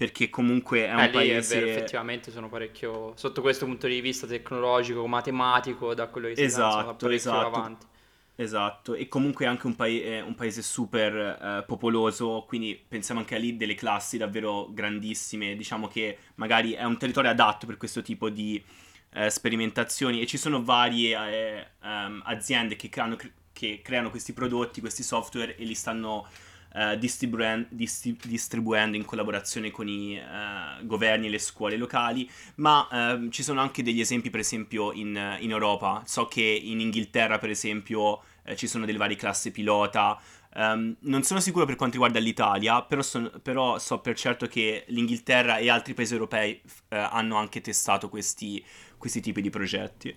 perché 0.00 0.30
comunque 0.30 0.86
è 0.86 0.94
un 0.94 1.00
eh, 1.00 1.10
paese... 1.10 1.56
È 1.56 1.60
vero, 1.60 1.70
effettivamente 1.72 2.30
sono 2.30 2.48
parecchio, 2.48 3.12
sotto 3.16 3.42
questo 3.42 3.66
punto 3.66 3.86
di 3.86 4.00
vista 4.00 4.26
tecnologico, 4.26 5.06
matematico, 5.06 5.92
da 5.92 6.06
quello 6.06 6.28
che 6.28 6.36
si 6.36 6.44
esatto, 6.44 6.70
sa, 6.70 6.94
parecchio 6.94 7.10
esatto. 7.10 7.46
avanti. 7.46 7.86
Esatto, 8.34 8.94
e 8.94 9.08
comunque 9.08 9.44
è 9.44 9.48
anche 9.48 9.66
un, 9.66 9.76
pa- 9.76 9.84
un 9.84 10.34
paese 10.34 10.62
super 10.62 11.14
eh, 11.14 11.64
popoloso, 11.66 12.46
quindi 12.48 12.82
pensiamo 12.88 13.20
anche 13.20 13.34
a 13.34 13.38
lì 13.38 13.58
delle 13.58 13.74
classi 13.74 14.16
davvero 14.16 14.70
grandissime, 14.72 15.54
diciamo 15.54 15.86
che 15.86 16.16
magari 16.36 16.72
è 16.72 16.84
un 16.84 16.96
territorio 16.96 17.30
adatto 17.30 17.66
per 17.66 17.76
questo 17.76 18.00
tipo 18.00 18.30
di 18.30 18.62
eh, 19.10 19.28
sperimentazioni 19.28 20.22
e 20.22 20.26
ci 20.26 20.38
sono 20.38 20.64
varie 20.64 21.14
eh, 21.30 21.66
um, 21.82 22.22
aziende 22.24 22.74
che 22.74 22.88
creano, 22.88 23.18
che 23.52 23.80
creano 23.84 24.08
questi 24.08 24.32
prodotti, 24.32 24.80
questi 24.80 25.02
software 25.02 25.56
e 25.56 25.64
li 25.64 25.74
stanno 25.74 26.26
uh, 26.74 26.96
distribuendo, 26.96 27.66
distri- 27.70 28.16
distribuendo, 28.26 28.96
in 28.96 29.04
collaborazione 29.04 29.70
con 29.70 29.88
i 29.88 30.18
uh, 30.18 30.84
governi 30.86 31.26
e 31.26 31.30
le 31.30 31.38
scuole 31.38 31.76
locali, 31.76 32.28
ma 32.56 32.86
uh, 32.90 33.28
ci 33.28 33.42
sono 33.42 33.60
anche 33.60 33.82
degli 33.82 34.00
esempi 34.00 34.30
per 34.30 34.40
esempio 34.40 34.92
in, 34.92 35.36
in 35.40 35.50
Europa, 35.50 36.02
so 36.06 36.26
che 36.26 36.42
in 36.42 36.80
Inghilterra 36.80 37.38
per 37.38 37.50
esempio 37.50 38.22
eh, 38.44 38.56
ci 38.56 38.66
sono 38.66 38.84
delle 38.84 38.98
varie 38.98 39.16
classi 39.16 39.50
pilota, 39.50 40.20
Um, 40.52 40.96
non 41.02 41.22
sono 41.22 41.38
sicuro 41.38 41.64
per 41.64 41.76
quanto 41.76 41.94
riguarda 41.94 42.18
l'Italia, 42.18 42.82
però, 42.82 43.02
son, 43.02 43.30
però, 43.40 43.78
so 43.78 44.00
per 44.00 44.16
certo 44.16 44.46
che 44.46 44.84
l'Inghilterra 44.88 45.58
e 45.58 45.70
altri 45.70 45.94
paesi 45.94 46.12
europei 46.12 46.60
uh, 46.64 46.68
hanno 46.88 47.36
anche 47.36 47.60
testato 47.60 48.08
questi, 48.08 48.64
questi, 48.98 49.20
tipi 49.20 49.42
di 49.42 49.50
progetti. 49.50 50.16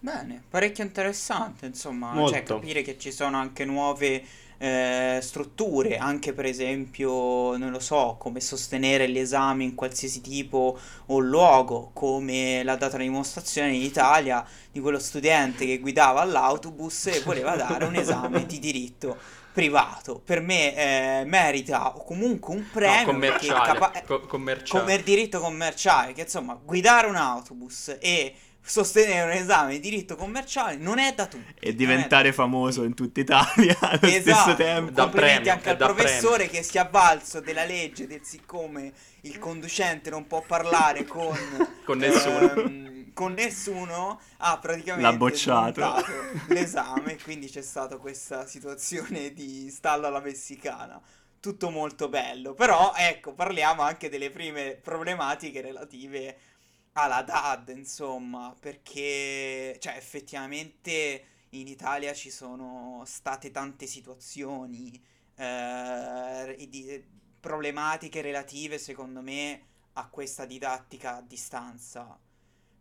Bene, 0.00 0.42
parecchio 0.48 0.84
interessante, 0.84 1.64
insomma, 1.64 2.08
cioè, 2.08 2.16
Molto. 2.16 2.34
cioè 2.34 2.42
capire 2.42 2.82
che 2.82 2.98
ci 2.98 3.10
sono 3.10 3.38
anche 3.38 3.64
nuove 3.64 4.22
eh, 4.58 5.20
strutture, 5.22 5.96
anche 5.98 6.32
per 6.32 6.44
esempio, 6.44 7.56
non 7.56 7.70
lo 7.70 7.78
so, 7.78 8.16
come 8.18 8.40
sostenere 8.40 9.08
gli 9.08 9.18
esami 9.18 9.64
in 9.64 9.74
qualsiasi 9.74 10.20
tipo 10.20 10.78
o 11.06 11.18
luogo, 11.18 11.90
come 11.92 12.62
la 12.64 12.76
data 12.76 12.96
dimostrazione 12.96 13.72
in 13.74 13.82
Italia 13.82 14.44
di 14.70 14.80
quello 14.80 14.98
studente 14.98 15.64
che 15.64 15.78
guidava 15.78 16.24
l'autobus 16.24 17.06
e 17.06 17.22
voleva 17.24 17.56
dare 17.56 17.84
un 17.84 17.94
esame 17.94 18.46
di 18.46 18.58
diritto 18.58 19.16
privato. 19.52 20.20
Per 20.24 20.40
me 20.40 20.74
eh, 20.76 21.24
merita 21.24 21.92
comunque 22.06 22.54
un 22.54 22.64
premio 22.72 23.00
no, 23.00 23.06
commerciale, 23.06 23.72
capa- 23.72 24.02
co- 24.06 24.20
commerciale. 24.20 24.84
come 24.84 25.02
diritto 25.02 25.40
commerciale, 25.40 26.12
che 26.12 26.22
insomma, 26.22 26.58
guidare 26.62 27.08
un 27.08 27.16
autobus 27.16 27.96
e 27.98 28.34
sostenere 28.68 29.30
un 29.30 29.36
esame 29.36 29.72
di 29.72 29.80
diritto 29.80 30.14
commerciale 30.14 30.76
non 30.76 30.98
è 30.98 31.14
da 31.14 31.26
tutti. 31.26 31.54
E 31.58 31.74
diventare 31.74 32.32
famoso 32.32 32.84
in 32.84 32.94
tutta 32.94 33.20
Italia 33.20 33.76
allo 33.80 34.00
esatto. 34.02 34.40
stesso 34.40 34.54
tempo. 34.54 34.90
Da 34.90 35.02
Complimenti 35.04 35.42
premio, 35.42 35.52
anche 35.52 35.70
al 35.70 35.76
professore 35.76 36.44
premio. 36.44 36.52
che 36.52 36.62
si 36.62 36.76
è 36.76 36.80
avvalso 36.80 37.40
della 37.40 37.64
legge 37.64 38.06
del 38.06 38.20
siccome 38.22 38.92
il 39.22 39.38
conducente 39.38 40.10
non 40.10 40.26
può 40.26 40.42
parlare 40.46 41.04
con, 41.04 41.36
con 41.84 41.98
nessuno. 41.98 42.52
Ehm, 42.52 42.86
con 43.14 43.32
nessuno 43.32 44.20
ha 44.36 44.58
praticamente 44.58 45.10
L'ha 45.10 45.16
bocciato 45.16 46.04
l'esame 46.54 47.18
quindi 47.20 47.48
c'è 47.48 47.62
stata 47.62 47.96
questa 47.96 48.46
situazione 48.46 49.32
di 49.32 49.70
stallo 49.70 50.06
alla 50.06 50.20
messicana 50.20 51.00
tutto 51.40 51.70
molto 51.70 52.08
bello 52.08 52.54
però 52.54 52.92
ecco 52.96 53.34
parliamo 53.34 53.82
anche 53.82 54.08
delle 54.08 54.30
prime 54.30 54.78
problematiche 54.80 55.60
relative 55.60 56.36
alla 57.02 57.22
DAD, 57.22 57.70
insomma, 57.70 58.54
perché 58.58 59.76
cioè, 59.80 59.94
effettivamente 59.96 61.24
in 61.50 61.66
Italia 61.66 62.12
ci 62.12 62.30
sono 62.30 63.02
state 63.06 63.50
tante 63.50 63.86
situazioni 63.86 65.00
eh, 65.36 66.66
di, 66.68 67.04
problematiche 67.40 68.20
relative, 68.20 68.78
secondo 68.78 69.22
me, 69.22 69.62
a 69.94 70.08
questa 70.08 70.44
didattica 70.44 71.16
a 71.16 71.22
distanza. 71.22 72.18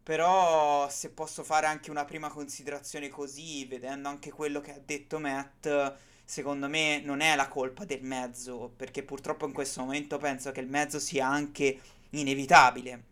Però 0.03 0.89
se 0.89 1.09
posso 1.11 1.43
fare 1.43 1.65
anche 1.67 1.91
una 1.91 2.05
prima 2.05 2.29
considerazione 2.29 3.09
così, 3.09 3.65
vedendo 3.65 4.07
anche 4.09 4.31
quello 4.31 4.61
che 4.61 4.73
ha 4.73 4.79
detto 4.79 5.19
Matt, 5.19 5.95
secondo 6.23 6.67
me 6.67 7.01
non 7.01 7.19
è 7.21 7.35
la 7.35 7.47
colpa 7.47 7.85
del 7.85 8.03
mezzo, 8.03 8.71
perché 8.75 9.03
purtroppo 9.03 9.45
in 9.45 9.53
questo 9.53 9.81
momento 9.81 10.17
penso 10.17 10.51
che 10.51 10.61
il 10.61 10.67
mezzo 10.67 10.99
sia 10.99 11.27
anche 11.27 11.79
inevitabile, 12.11 13.03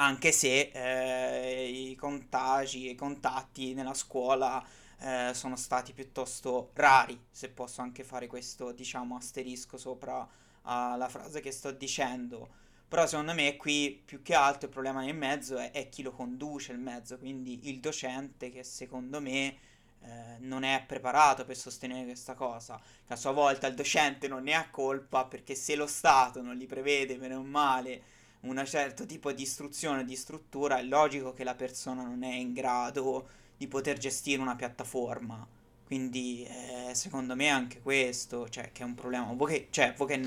anche 0.00 0.32
se 0.32 0.70
eh, 0.72 1.68
i 1.68 1.94
contagi 1.94 2.88
e 2.88 2.92
i 2.92 2.94
contatti 2.94 3.74
nella 3.74 3.94
scuola 3.94 4.64
eh, 4.98 5.32
sono 5.34 5.56
stati 5.56 5.92
piuttosto 5.92 6.70
rari, 6.74 7.18
se 7.30 7.50
posso 7.50 7.82
anche 7.82 8.02
fare 8.02 8.26
questo, 8.26 8.72
diciamo, 8.72 9.16
asterisco 9.16 9.76
sopra 9.76 10.26
alla 10.62 11.08
frase 11.08 11.40
che 11.40 11.52
sto 11.52 11.70
dicendo. 11.70 12.48
Però 12.88 13.06
secondo 13.06 13.34
me 13.34 13.56
qui 13.56 14.02
più 14.04 14.22
che 14.22 14.34
altro 14.34 14.66
il 14.66 14.72
problema 14.72 15.02
nel 15.02 15.14
mezzo 15.14 15.58
è, 15.58 15.70
è 15.70 15.88
chi 15.90 16.02
lo 16.02 16.12
conduce 16.12 16.72
il 16.72 16.78
mezzo, 16.78 17.18
quindi 17.18 17.68
il 17.68 17.78
docente 17.78 18.48
che 18.48 18.64
secondo 18.64 19.20
me 19.20 19.58
eh, 20.02 20.38
non 20.38 20.62
è 20.64 20.82
preparato 20.86 21.44
per 21.44 21.56
sostenere 21.56 22.04
questa 22.04 22.34
cosa. 22.34 22.80
Che 23.06 23.12
a 23.12 23.16
sua 23.16 23.32
volta 23.32 23.66
il 23.66 23.74
docente 23.74 24.28
non 24.28 24.44
ne 24.44 24.54
ha 24.54 24.70
colpa 24.70 25.26
perché 25.26 25.54
se 25.54 25.76
lo 25.76 25.86
Stato 25.86 26.40
non 26.40 26.56
gli 26.56 26.66
prevede 26.66 27.16
bene 27.16 27.34
o 27.34 27.42
male 27.42 28.02
un 28.40 28.62
certo 28.66 29.04
tipo 29.06 29.32
di 29.32 29.42
istruzione, 29.42 30.04
di 30.04 30.16
struttura, 30.16 30.78
è 30.78 30.82
logico 30.82 31.32
che 31.32 31.44
la 31.44 31.54
persona 31.54 32.02
non 32.02 32.22
è 32.22 32.34
in 32.34 32.52
grado 32.52 33.28
di 33.56 33.66
poter 33.66 33.98
gestire 33.98 34.40
una 34.40 34.56
piattaforma. 34.56 35.46
Quindi 35.84 36.44
eh, 36.44 36.94
secondo 36.94 37.34
me 37.34 37.48
anche 37.48 37.80
questo, 37.82 38.48
cioè, 38.48 38.70
che 38.72 38.82
è 38.82 38.84
un 38.84 38.94
problema. 38.94 39.32
Voi 39.34 39.52
che, 39.52 39.66
cioè, 39.70 39.92
voi 39.96 40.06
che 40.06 40.20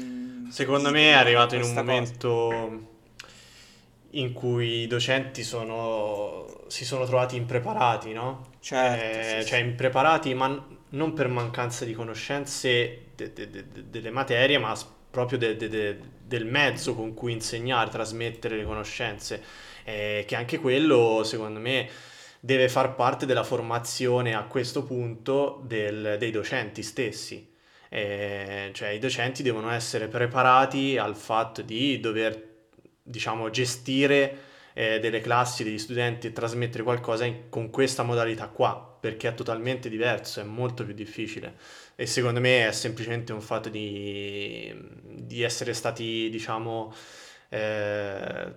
secondo 0.50 0.92
me 0.92 1.12
è 1.12 1.14
arrivato 1.14 1.56
in 1.56 1.64
un 1.64 1.74
momento 1.74 2.28
cosa. 2.50 2.78
in 4.10 4.34
cui 4.34 4.82
i 4.82 4.88
docenti 4.88 5.42
sono, 5.42 6.66
si 6.68 6.84
sono 6.84 7.06
trovati 7.06 7.38
impreparati, 7.38 8.12
no? 8.12 8.50
Certo, 8.60 9.20
eh, 9.20 9.42
sì, 9.42 9.48
cioè 9.48 9.60
sì. 9.60 9.66
impreparati, 9.66 10.34
ma 10.34 10.68
non 10.90 11.14
per 11.14 11.30
mancanza 11.30 11.86
di 11.86 11.94
conoscenze 11.94 13.06
de, 13.16 13.32
de, 13.32 13.50
de, 13.50 13.90
delle 13.90 14.12
materie, 14.12 14.58
ma 14.58 14.76
proprio 15.14 15.38
del 15.38 16.46
mezzo 16.46 16.96
con 16.96 17.14
cui 17.14 17.34
insegnare, 17.34 17.92
trasmettere 17.92 18.58
le 18.58 18.64
conoscenze. 18.64 19.44
Eh, 19.84 20.24
che 20.26 20.36
anche 20.36 20.58
quello, 20.58 21.22
secondo 21.24 21.60
me 21.60 21.88
deve 22.40 22.68
far 22.68 22.96
parte 22.96 23.28
della 23.28 23.44
formazione 23.44 24.34
a 24.34 24.44
questo 24.46 24.84
punto 24.84 25.62
del, 25.66 26.16
dei 26.18 26.32
docenti 26.32 26.82
stessi. 26.82 27.48
Eh, 27.90 28.72
cioè 28.74 28.90
i 28.90 28.98
docenti 28.98 29.44
devono 29.44 29.70
essere 29.70 30.08
preparati 30.08 30.98
al 30.98 31.16
fatto 31.16 31.62
di 31.62 32.00
dover, 32.00 32.66
diciamo, 33.04 33.52
gestire 33.52 34.38
eh, 34.74 35.00
delle 35.00 35.22
classi, 35.22 35.64
degli 35.64 35.78
studenti 35.78 36.28
e 36.28 36.32
trasmettere 36.34 36.84
qualcosa 36.84 37.26
in, 37.26 37.50
con 37.50 37.70
questa 37.70 38.04
modalità 38.04 38.48
qua, 38.48 38.98
perché 39.00 39.30
è 39.30 39.34
totalmente 39.34 39.90
diverso, 39.90 40.40
è 40.42 40.44
molto 40.44 40.84
più 40.86 40.94
difficile. 40.94 41.56
E 41.96 42.06
secondo 42.06 42.40
me 42.40 42.68
è 42.68 42.72
semplicemente 42.72 43.34
un 43.34 43.42
fatto 43.42 43.70
di, 43.70 44.74
di 45.04 45.42
essere 45.42 45.74
stati, 45.74 46.30
diciamo, 46.30 46.94
eh, 47.50 48.54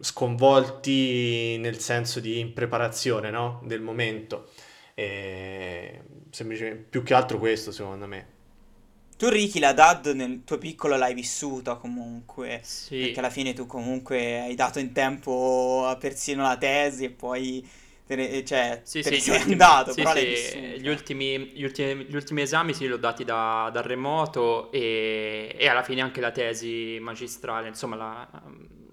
sconvolti 0.00 1.56
nel 1.58 1.78
senso 1.78 2.20
di 2.20 2.38
impreparazione 2.38 3.30
no? 3.30 3.60
del 3.64 3.80
momento. 3.80 4.50
E 4.94 6.02
semplicemente 6.30 6.86
più 6.88 7.02
che 7.02 7.14
altro 7.14 7.38
questo, 7.38 7.72
secondo 7.72 8.06
me. 8.06 8.37
Tu 9.18 9.28
Ricky 9.28 9.58
la 9.58 9.72
DAD 9.72 10.06
nel 10.14 10.44
tuo 10.44 10.58
piccolo 10.58 10.96
l'hai 10.96 11.12
vissuta 11.14 11.74
comunque, 11.76 12.62
Sì. 12.62 12.96
perché 12.96 13.18
alla 13.18 13.30
fine 13.30 13.52
tu 13.52 13.66
comunque 13.66 14.40
hai 14.40 14.54
dato 14.54 14.78
in 14.78 14.92
tempo 14.92 15.94
persino 15.98 16.42
la 16.44 16.56
tesi 16.56 17.04
e 17.06 17.10
poi 17.10 17.68
ne, 18.06 18.44
cioè, 18.44 18.82
Sì, 18.82 19.02
sì, 19.02 19.20
sei 19.20 19.40
ultimi, 19.40 19.42
andato, 19.42 19.92
sì, 19.92 19.94
però 19.94 20.12
l'hai 20.12 20.24
sì, 20.24 20.24
vissuta. 20.24 20.80
gli 20.80 20.88
ultimi, 20.88 21.38
gli 21.54 21.62
ultimi- 21.64 22.04
gli 22.06 22.14
ultimi 22.16 22.40
esami 22.42 22.72
sì, 22.72 22.86
li 22.86 22.92
ho 22.92 22.96
dati 22.96 23.22
da, 23.24 23.68
da 23.72 23.82
remoto 23.82 24.72
e, 24.72 25.54
e 25.58 25.68
alla 25.68 25.82
fine 25.82 26.00
anche 26.00 26.20
la 26.22 26.30
tesi 26.30 26.98
magistrale, 27.00 27.68
insomma 27.68 27.96
la, 27.96 28.28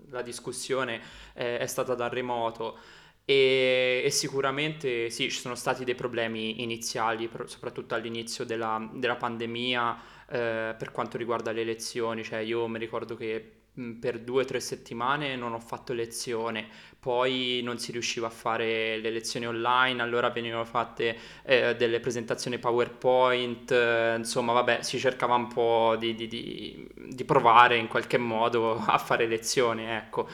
la 0.10 0.22
discussione 0.22 1.02
eh, 1.34 1.58
è 1.60 1.66
stata 1.68 1.96
da 1.96 2.08
remoto 2.10 2.78
e, 3.26 4.02
e 4.06 4.10
sicuramente 4.12 5.10
sì, 5.10 5.32
ci 5.32 5.40
sono 5.40 5.56
stati 5.56 5.84
dei 5.84 5.96
problemi 5.96 6.62
iniziali, 6.62 7.30
soprattutto 7.46 7.96
all'inizio 7.96 8.46
della, 8.46 8.90
della 8.94 9.16
pandemia 9.16 9.98
eh, 10.30 10.76
per 10.78 10.92
quanto 10.92 11.18
riguarda 11.18 11.52
le 11.52 11.64
lezioni, 11.64 12.24
cioè 12.24 12.40
io 12.40 12.68
mi 12.68 12.80
ricordo 12.80 13.16
che 13.16 13.52
per 14.00 14.20
due 14.20 14.44
o 14.44 14.46
tre 14.46 14.62
settimane 14.62 15.36
non 15.36 15.52
ho 15.54 15.60
fatto 15.60 15.92
lezione, 15.92 16.66
poi 16.98 17.60
non 17.62 17.78
si 17.78 17.92
riusciva 17.92 18.28
a 18.28 18.30
fare 18.30 18.98
le 18.98 19.10
lezioni 19.10 19.46
online, 19.48 20.02
allora 20.02 20.30
venivano 20.30 20.64
fatte 20.64 21.18
eh, 21.44 21.76
delle 21.76 22.00
presentazioni 22.00 22.58
PowerPoint, 22.58 23.70
eh, 23.72 24.16
insomma, 24.18 24.54
vabbè, 24.54 24.82
si 24.82 24.98
cercava 24.98 25.36
un 25.36 25.48
po' 25.48 25.96
di, 26.00 26.16
di- 26.16 26.28
di- 26.28 26.88
di 27.10 27.24
provare 27.26 27.76
in 27.76 27.88
qualche 27.90 28.18
modo 28.18 28.78
a 28.88 28.98
fare 28.98 29.28
lezioni, 29.28 29.84
ecco. 29.86 30.28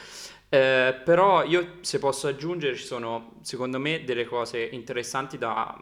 Eh, 0.50 1.02
però 1.06 1.44
io, 1.44 1.78
se 1.82 1.98
posso 2.00 2.28
aggiungere, 2.28 2.76
ci 2.76 2.84
sono 2.86 3.40
secondo 3.42 3.80
me 3.80 4.04
delle 4.04 4.26
cose 4.26 4.62
interessanti 4.62 5.38
da, 5.38 5.76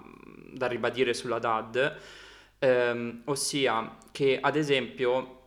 da 0.51 0.67
ribadire 0.67 1.13
sulla 1.13 1.39
DAD, 1.39 1.97
ehm, 2.59 3.21
ossia 3.25 3.97
che 4.11 4.37
ad 4.39 4.55
esempio 4.55 5.37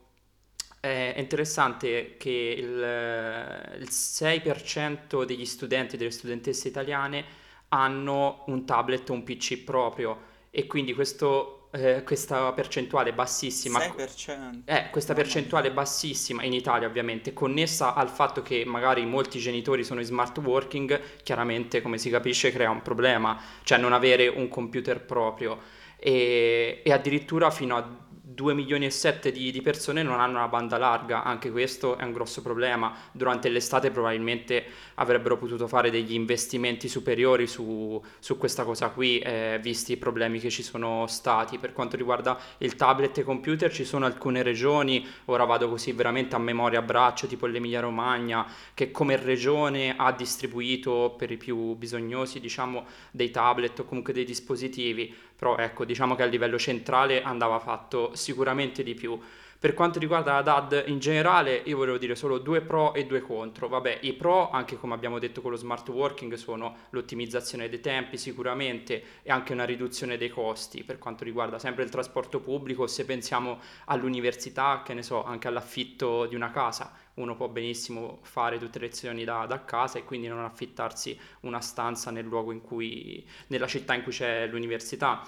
è 0.83 1.15
interessante 1.17 2.17
che 2.17 2.57
il, 2.59 2.67
il 2.67 3.89
6% 3.89 5.23
degli 5.23 5.45
studenti 5.45 5.95
e 5.95 5.99
delle 5.99 6.11
studentesse 6.11 6.67
italiane 6.67 7.25
hanno 7.69 8.43
un 8.49 8.65
tablet 8.65 9.09
o 9.11 9.13
un 9.13 9.23
PC 9.23 9.63
proprio. 9.63 10.31
E 10.51 10.67
quindi 10.67 10.93
questo, 10.93 11.69
eh, 11.71 12.03
questa 12.03 12.53
percentuale 12.53 13.13
bassissima 13.13 13.79
6%. 13.79 14.63
eh, 14.65 14.91
questa 14.91 15.15
percentuale 15.15 15.71
bassissima 15.71 16.43
in 16.43 16.53
Italia 16.53 16.89
ovviamente, 16.89 17.33
connessa 17.33 17.95
al 17.95 18.11
fatto 18.11 18.43
che 18.43 18.65
magari 18.67 19.07
molti 19.07 19.39
genitori 19.39 19.85
sono 19.85 20.01
in 20.01 20.07
smart 20.07 20.37
working, 20.39 21.23
chiaramente 21.23 21.81
come 21.81 21.97
si 21.97 22.11
capisce 22.11 22.51
crea 22.51 22.71
un 22.71 22.83
problema, 22.83 23.41
cioè 23.63 23.79
non 23.79 23.93
avere 23.93 24.27
un 24.27 24.49
computer 24.49 25.01
proprio 25.01 25.81
e, 26.05 26.81
e 26.83 26.93
addirittura 26.93 27.51
fino 27.51 27.77
a 27.77 28.01
2 28.35 28.55
milioni 28.55 28.87
e 28.87 28.91
7 28.91 29.31
di, 29.31 29.51
di 29.51 29.61
persone 29.63 30.03
non 30.03 30.19
hanno 30.19 30.39
una 30.39 30.49
banda 30.49 30.79
larga, 30.79 31.23
anche 31.23 31.51
questo 31.51 31.97
è 31.97 32.05
un 32.05 32.13
grosso 32.13 32.43
problema. 32.43 32.95
Durante 33.13 33.49
l'estate 33.49 33.91
probabilmente 33.91 34.65
avrebbero 34.95 35.37
potuto 35.37 35.69
fare 35.69 35.91
degli 35.91 36.15
investimenti 36.15 36.89
superiori 36.89 37.47
su, 37.47 38.03
su 38.19 38.39
questa 38.39 38.65
cosa 38.65 38.89
qui, 38.89 39.19
eh, 39.19 39.59
visti 39.63 39.93
i 39.93 39.97
problemi 39.97 40.39
che 40.41 40.51
ci 40.51 40.63
sono 40.63 41.07
stati. 41.07 41.59
Per 41.59 41.73
quanto 41.73 41.97
riguarda 41.97 42.39
il 42.59 42.75
tablet 42.75 43.19
e 43.19 43.23
computer, 43.23 43.73
ci 43.73 43.85
sono 43.85 44.07
alcune 44.07 44.43
regioni, 44.43 45.07
ora 45.27 45.45
vado 45.45 45.69
così 45.69 45.93
veramente 45.93 46.35
a 46.35 46.39
memoria 46.39 46.79
a 46.79 46.83
braccio, 46.83 47.27
tipo 47.27 47.47
l'Emilia 47.47 47.81
Romagna, 47.81 48.47
che 48.75 48.91
come 48.91 49.17
regione 49.17 49.95
ha 49.97 50.11
distribuito 50.13 51.15
per 51.17 51.31
i 51.31 51.37
più 51.37 51.75
bisognosi, 51.75 52.41
diciamo, 52.41 52.87
dei 53.11 53.31
tablet 53.31 53.81
o 53.81 53.85
comunque 53.85 54.13
dei 54.13 54.25
dispositivi, 54.25 55.15
però 55.43 55.57
ecco, 55.57 55.85
diciamo 55.85 56.15
che 56.15 56.23
a 56.23 56.27
livello 56.27 56.57
centrale 56.57 57.21
andava 57.21 57.59
fatto 57.59 58.13
sicuramente 58.15 58.85
di 58.85 58.95
più. 58.95 59.19
Per 59.59 59.75
quanto 59.75 59.99
riguarda 59.99 60.35
la 60.35 60.43
DAD 60.43 60.85
in 60.87 61.01
generale, 61.01 61.63
io 61.65 61.79
volevo 61.79 61.99
dire 61.99 62.15
solo 62.15 62.39
due 62.39 62.61
pro 62.61 62.95
e 62.95 63.07
due 63.07 63.23
contro. 63.23 63.67
Vabbè, 63.67 63.99
i 64.03 64.13
pro, 64.13 64.51
anche 64.51 64.79
come 64.79 64.95
abbiamo 64.95 65.19
detto 65.19 65.41
con 65.41 65.51
lo 65.51 65.57
smart 65.57 65.89
working, 65.89 66.35
sono 66.35 66.77
l'ottimizzazione 66.91 67.69
dei 67.69 67.81
tempi 67.81 68.19
sicuramente 68.19 69.03
e 69.25 69.33
anche 69.33 69.53
una 69.53 69.65
riduzione 69.65 70.17
dei 70.17 70.29
costi 70.29 70.85
per 70.85 70.99
quanto 70.99 71.25
riguarda 71.25 71.59
sempre 71.59 71.83
il 71.83 71.91
trasporto 71.91 72.39
pubblico. 72.39 72.87
Se 72.87 73.05
pensiamo 73.05 73.59
all'università, 73.87 74.83
che 74.85 74.95
ne 74.95 75.03
so, 75.03 75.25
anche 75.25 75.49
all'affitto 75.49 76.27
di 76.27 76.37
una 76.37 76.53
casa, 76.53 76.93
uno 77.15 77.37
può 77.37 77.49
benissimo 77.49 78.21
fare 78.23 78.59
tutte 78.59 78.79
le 78.79 78.87
lezioni 78.87 79.25
da, 79.25 79.47
da 79.47 79.65
casa 79.65 79.99
e 79.99 80.05
quindi 80.05 80.29
non 80.29 80.41
affittarsi 80.41 81.19
una 81.41 81.61
stanza 81.61 82.11
nel 82.11 82.25
luogo 82.25 82.53
in 82.53 82.61
cui, 82.61 83.27
nella 83.49 83.67
città 83.67 83.95
in 83.95 84.03
cui 84.03 84.13
c'è 84.13 84.47
l'università. 84.47 85.23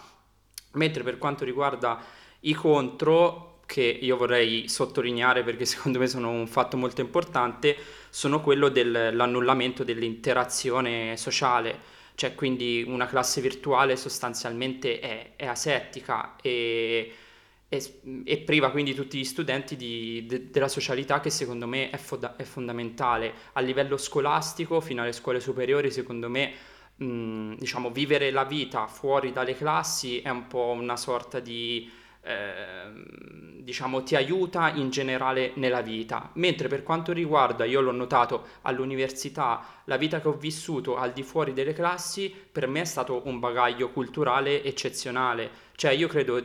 Mentre 0.73 1.03
per 1.03 1.19
quanto 1.19 1.45
riguarda 1.45 2.03
i 2.41 2.55
contro, 2.55 3.55
che 3.67 3.83
io 3.83 4.17
vorrei 4.17 4.69
sottolineare 4.69 5.43
perché 5.43 5.65
secondo 5.67 5.99
me 5.99 6.07
sono 6.07 6.31
un 6.31 6.47
fatto 6.47 6.77
molto 6.77 7.01
importante, 7.01 7.77
sono 8.11 8.41
quello 8.41 8.69
dell'annullamento 8.69 9.85
dell'interazione 9.85 11.17
sociale. 11.17 11.93
Cioè, 12.17 12.35
quindi 12.35 12.85
una 12.87 13.07
classe 13.07 13.41
virtuale 13.41 13.97
sostanzialmente 13.97 15.01
è, 15.01 15.33
è 15.35 15.47
asettica 15.47 16.37
e, 16.41 17.13
e- 17.77 18.23
e 18.25 18.39
priva 18.39 18.71
quindi 18.71 18.95
tutti 18.95 19.19
gli 19.19 19.25
studenti 19.25 19.77
di- 19.77 20.25
de- 20.27 20.51
della 20.51 20.69
socialità 20.69 21.21
che 21.21 21.31
secondo 21.31 21.67
me 21.67 21.91
è, 21.91 21.97
foda- 21.97 22.37
è 22.37 22.43
fondamentale. 22.45 23.33
A 23.55 23.61
livello 23.61 23.97
scolastico, 23.97 24.81
fino 24.81 25.03
alle 25.03 25.13
scuole 25.13 25.41
superiori, 25.41 25.91
secondo 25.91 26.29
me 26.29 26.53
mh, 26.97 27.55
diciamo, 27.57 27.91
vivere 27.91 28.31
la 28.31 28.45
vita 28.45 28.87
fuori 28.87 29.33
dalle 29.33 29.57
classi 29.57 30.21
è 30.21 30.29
un 30.31 30.47
po' 30.47 30.71
una 30.79 30.97
sorta 30.97 31.41
di 31.41 31.91
Ehm, 32.27 33.61
diciamo 33.61 34.03
ti 34.03 34.17
aiuta 34.17 34.71
in 34.71 34.89
generale 34.89 35.53
nella 35.57 35.83
vita 35.83 36.31
mentre 36.37 36.69
per 36.69 36.83
quanto 36.83 37.13
riguarda 37.13 37.67
io 37.67 37.83
l'ho 37.83 37.91
notato 37.93 38.47
all'università 38.63 39.63
la 39.85 39.99
vita 39.99 40.23
che 40.23 40.29
ho 40.29 40.33
vissuto 40.33 40.97
al 40.97 41.13
di 41.13 41.23
fuori 41.23 41.53
delle 41.53 41.75
classi 41.75 42.35
per 42.51 42.67
me 42.67 42.81
è 42.81 42.85
stato 42.87 43.21
un 43.27 43.39
bagaglio 43.41 43.91
culturale 43.91 44.63
eccezionale 44.65 45.51
cioè 45.77 45.91
io 45.93 46.09
credo 46.09 46.43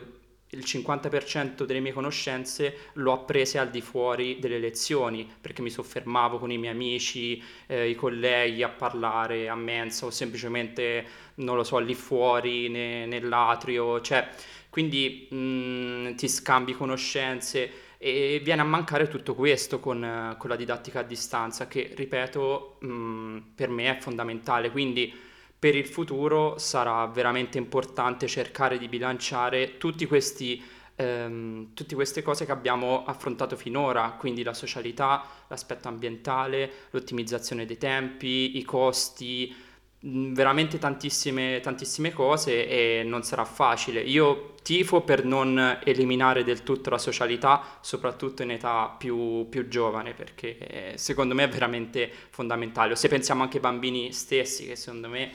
il 0.50 0.60
50% 0.64 1.64
delle 1.64 1.80
mie 1.80 1.92
conoscenze 1.92 2.90
l'ho 2.94 3.12
apprese 3.12 3.58
al 3.58 3.70
di 3.70 3.80
fuori 3.80 4.38
delle 4.40 4.58
lezioni 4.58 5.28
perché 5.40 5.62
mi 5.62 5.70
soffermavo 5.70 6.38
con 6.38 6.50
i 6.50 6.58
miei 6.58 6.72
amici, 6.72 7.42
eh, 7.66 7.88
i 7.88 7.94
colleghi 7.94 8.62
a 8.62 8.68
parlare 8.68 9.48
a 9.48 9.54
mensa 9.54 10.06
o 10.06 10.10
semplicemente 10.10 11.04
non 11.36 11.56
lo 11.56 11.62
so 11.62 11.78
lì 11.78 11.94
fuori 11.94 12.68
ne, 12.68 13.06
nell'atrio 13.06 14.00
cioè 14.00 14.28
quindi 14.70 15.26
mh, 15.30 15.36
mm, 15.36 16.14
ti 16.14 16.28
scambi 16.28 16.72
conoscenze 16.74 17.88
e 18.02 18.40
viene 18.42 18.62
a 18.62 18.64
mancare 18.64 19.08
tutto 19.08 19.34
questo 19.34 19.78
con, 19.78 20.34
con 20.38 20.48
la 20.48 20.56
didattica 20.56 21.00
a 21.00 21.02
distanza 21.02 21.68
che, 21.68 21.92
ripeto, 21.94 22.78
mh, 22.80 22.86
mm, 22.86 23.38
per 23.54 23.68
me 23.68 23.94
è 23.94 24.00
fondamentale. 24.00 24.70
Quindi 24.70 25.12
per 25.60 25.76
il 25.76 25.86
futuro 25.86 26.56
sarà 26.56 27.06
veramente 27.06 27.58
importante 27.58 28.26
cercare 28.26 28.78
di 28.78 28.88
bilanciare 28.88 29.76
tutti 29.76 30.06
questi 30.06 30.60
ehm, 30.96 31.74
tutte 31.74 31.94
queste 31.94 32.22
cose 32.22 32.46
che 32.46 32.52
abbiamo 32.52 33.04
affrontato 33.04 33.56
finora, 33.56 34.16
quindi 34.18 34.42
la 34.42 34.54
socialità, 34.54 35.22
l'aspetto 35.48 35.88
ambientale, 35.88 36.70
l'ottimizzazione 36.90 37.66
dei 37.66 37.78
tempi, 37.78 38.56
i 38.58 38.62
costi, 38.64 39.54
veramente 40.02 40.78
tantissime, 40.78 41.60
tantissime 41.60 42.12
cose 42.12 42.66
e 42.66 43.02
non 43.04 43.22
sarà 43.22 43.44
facile. 43.44 44.00
Io 44.00 44.54
tifo 44.62 45.02
per 45.02 45.24
non 45.24 45.78
eliminare 45.84 46.44
del 46.44 46.62
tutto 46.62 46.90
la 46.90 46.98
socialità, 46.98 47.78
soprattutto 47.80 48.42
in 48.42 48.50
età 48.50 48.94
più, 48.96 49.48
più 49.48 49.68
giovane, 49.68 50.14
perché 50.14 50.94
secondo 50.96 51.34
me 51.34 51.44
è 51.44 51.48
veramente 51.48 52.10
fondamentale. 52.30 52.92
O 52.92 52.96
se 52.96 53.08
pensiamo 53.08 53.42
anche 53.42 53.56
ai 53.56 53.62
bambini 53.62 54.12
stessi, 54.12 54.66
che 54.66 54.76
secondo 54.76 55.08
me 55.08 55.32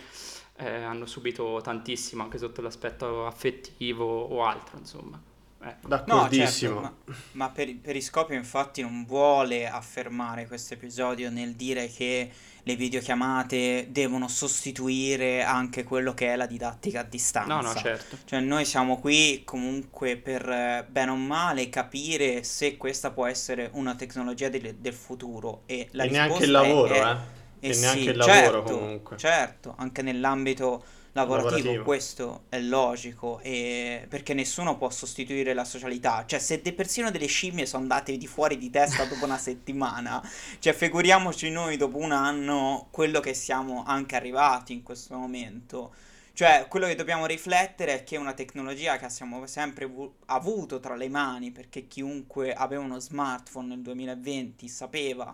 eh, 0.57 0.83
hanno 0.83 1.05
subito 1.05 1.59
tantissimo 1.61 2.23
anche 2.23 2.37
sotto 2.37 2.61
l'aspetto 2.61 3.25
affettivo 3.25 4.05
o 4.05 4.43
altro, 4.43 4.77
insomma. 4.77 5.21
Ecco. 5.61 5.87
D'accordissimo. 5.87 6.73
No, 6.75 6.81
certo, 6.81 7.01
ma, 7.05 7.15
ma 7.31 7.49
per, 7.49 7.75
Periscopio 7.77 8.35
infatti 8.35 8.81
non 8.81 9.03
vuole 9.05 9.67
affermare 9.67 10.45
questo 10.45 10.75
episodio 10.75 11.31
nel 11.31 11.55
dire 11.55 11.87
che 11.87 12.31
le 12.67 12.75
videochiamate 12.75 13.89
devono 13.91 14.27
sostituire 14.27 15.43
anche 15.43 15.83
quello 15.83 16.15
che 16.15 16.33
è 16.33 16.35
la 16.35 16.47
didattica 16.47 17.01
a 17.01 17.03
distanza. 17.03 17.53
No, 17.53 17.61
no, 17.61 17.75
certo. 17.75 18.17
Cioè 18.25 18.39
noi 18.39 18.65
siamo 18.65 18.99
qui 18.99 19.43
comunque 19.45 20.17
per 20.17 20.49
eh, 20.49 20.85
bene 20.89 21.11
o 21.11 21.15
male 21.15 21.69
capire 21.69 22.43
se 22.43 22.75
questa 22.75 23.11
può 23.11 23.27
essere 23.27 23.69
una 23.73 23.93
tecnologia 23.93 24.49
del, 24.49 24.77
del 24.79 24.93
futuro 24.93 25.61
e 25.67 25.89
la 25.91 26.05
e 26.05 26.09
neanche 26.09 26.43
il 26.45 26.51
lavoro, 26.51 26.93
è, 26.95 26.99
eh. 26.99 27.67
E, 27.67 27.69
e 27.69 27.73
sì, 27.73 27.81
neanche 27.81 28.09
il 28.09 28.17
lavoro 28.17 28.33
certo, 28.33 28.79
comunque. 28.79 29.17
Certo, 29.17 29.75
anche 29.77 30.01
nell'ambito 30.01 30.83
lavorativo, 31.15 31.79
Lavorativo. 31.79 31.83
questo 31.83 32.43
è 32.49 32.59
logico, 32.59 33.39
e 33.41 34.05
perché 34.09 34.33
nessuno 34.33 34.77
può 34.77 34.89
sostituire 34.89 35.53
la 35.53 35.63
socialità. 35.63 36.25
Cioè, 36.25 36.39
se 36.39 36.61
de- 36.61 36.73
persino 36.73 37.09
delle 37.09 37.27
scimmie 37.27 37.65
sono 37.65 37.83
andate 37.83 38.17
di 38.17 38.27
fuori 38.27 38.57
di 38.57 38.69
testa 38.69 39.05
dopo 39.05 39.23
una 39.23 39.37
settimana, 39.37 40.21
cioè, 40.59 40.73
figuriamoci 40.73 41.49
noi 41.49 41.77
dopo 41.77 41.97
un 41.97 42.11
anno 42.11 42.87
quello 42.91 43.21
che 43.21 43.33
siamo 43.33 43.83
anche 43.85 44.15
arrivati 44.15 44.73
in 44.73 44.83
questo 44.83 45.15
momento. 45.17 45.93
Cioè, 46.33 46.65
quello 46.67 46.85
che 46.87 46.95
dobbiamo 46.95 47.25
riflettere 47.25 47.93
è 48.01 48.03
che 48.03 48.17
è 48.17 48.19
una 48.19 48.33
tecnologia 48.33 48.97
che 48.97 49.05
abbiamo 49.05 49.47
sempre 49.47 49.85
vu- 49.85 50.13
avuto 50.25 50.81
tra 50.81 50.95
le 50.97 51.07
mani, 51.07 51.51
perché 51.51 51.87
chiunque 51.87 52.51
aveva 52.53 52.83
uno 52.83 52.99
smartphone 52.99 53.67
nel 53.67 53.81
2020 53.81 54.67
sapeva, 54.67 55.33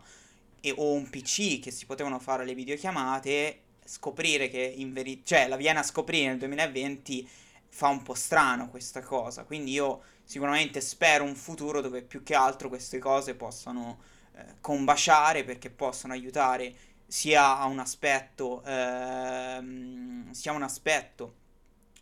e, 0.61 0.73
o 0.77 0.93
un 0.93 1.09
PC 1.09 1.59
che 1.59 1.71
si 1.71 1.87
potevano 1.87 2.19
fare 2.19 2.45
le 2.45 2.53
videochiamate, 2.53 3.61
scoprire 3.91 4.47
che 4.47 4.61
in 4.61 4.93
verità, 4.93 5.35
cioè 5.35 5.47
la 5.49 5.57
viene 5.57 5.79
a 5.79 5.83
scoprire 5.83 6.29
nel 6.29 6.37
2020 6.37 7.29
fa 7.67 7.89
un 7.89 8.01
po' 8.03 8.13
strano 8.13 8.69
questa 8.69 9.01
cosa, 9.01 9.43
quindi 9.43 9.71
io 9.71 10.01
sicuramente 10.23 10.79
spero 10.79 11.25
un 11.25 11.35
futuro 11.35 11.81
dove 11.81 12.01
più 12.01 12.23
che 12.23 12.33
altro 12.33 12.69
queste 12.69 12.99
cose 12.99 13.35
possano 13.35 13.99
eh, 14.33 14.55
combaciare 14.61 15.43
perché 15.43 15.69
possono 15.69 16.13
aiutare 16.13 16.73
sia 17.05 17.57
a 17.57 17.65
un 17.65 17.79
aspetto, 17.79 18.63
ehm, 18.63 20.31
sia 20.31 20.53
un 20.53 20.63
aspetto 20.63 21.35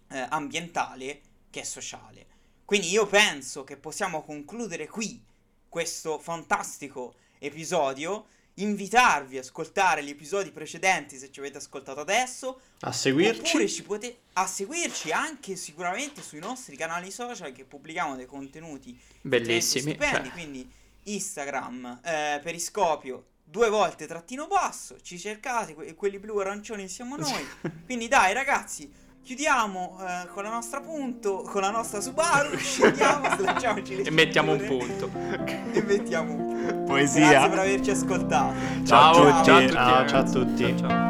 eh, 0.10 0.28
ambientale 0.30 1.22
che 1.50 1.64
sociale. 1.64 2.28
Quindi 2.66 2.90
io 2.90 3.08
penso 3.08 3.64
che 3.64 3.78
possiamo 3.78 4.22
concludere 4.24 4.88
qui 4.88 5.20
questo 5.68 6.20
fantastico 6.20 7.16
episodio 7.40 8.28
invitarvi 8.62 9.38
ad 9.38 9.44
ascoltare 9.44 10.04
gli 10.04 10.10
episodi 10.10 10.52
precedenti 10.52 11.18
se 11.18 11.32
ci 11.32 11.40
avete 11.40 11.58
ascoltato 11.58 12.00
adesso. 12.00 12.60
A 12.82 12.92
seguirci. 12.92 13.40
Oppure 13.48 13.68
ci 13.68 13.84
potete 13.84 14.18
a 14.34 14.46
seguirci 14.48 15.12
anche 15.12 15.56
sicuramente 15.56 16.22
sui 16.22 16.40
nostri 16.40 16.76
canali 16.76 17.12
social 17.12 17.52
che 17.52 17.66
pubblichiamo 17.66 18.16
dei 18.16 18.26
contenuti 18.26 18.98
bellissimi. 19.22 19.92
Stupendi, 19.92 20.28
cioè. 20.28 20.32
quindi 20.32 20.72
Instagram, 21.04 22.00
eh, 22.04 22.40
Periscopio, 22.44 23.26
due 23.44 23.70
volte 23.70 24.06
trattino 24.06 24.48
basso, 24.48 25.00
ci 25.02 25.18
cercate, 25.18 25.74
que- 25.74 25.96
quelli 25.96 26.20
blu 26.20 26.38
arancioni 26.38 26.88
siamo 26.88 27.16
noi. 27.18 27.48
quindi 27.86 28.08
dai 28.08 28.34
ragazzi, 28.34 28.92
chiudiamo 29.24 29.98
eh, 30.02 30.28
con 30.30 30.44
la 30.44 30.50
nostra 30.50 30.82
punto, 30.82 31.42
con 31.42 31.62
la 31.62 31.72
nostra 31.72 32.00
Subaru, 32.02 32.56
scendiamo, 32.58 33.28
slacciamoci 33.38 33.96
E 34.02 34.12
mettiamo 34.12 34.52
un 34.54 34.66
punto. 34.66 35.10
e 35.74 35.82
mettiamo 35.84 36.32
un 36.32 36.38
punto. 36.38 36.49
Poesia. 36.74 37.30
Grazie 37.30 37.50
per 37.50 37.60
averci 37.60 37.92
ascoltato. 37.92 38.54
Ciao, 38.86 39.14
Ciao, 39.14 39.28
a 39.28 39.32
tutti. 39.32 39.44
ciao 39.46 39.58
a 39.58 39.62
tutti. 39.62 39.74
Ciao, 39.74 40.08
ciao 40.08 40.20
a 40.20 40.24
tutti. 40.24 40.78
Ciao, 40.78 40.90
ciao. 40.90 41.09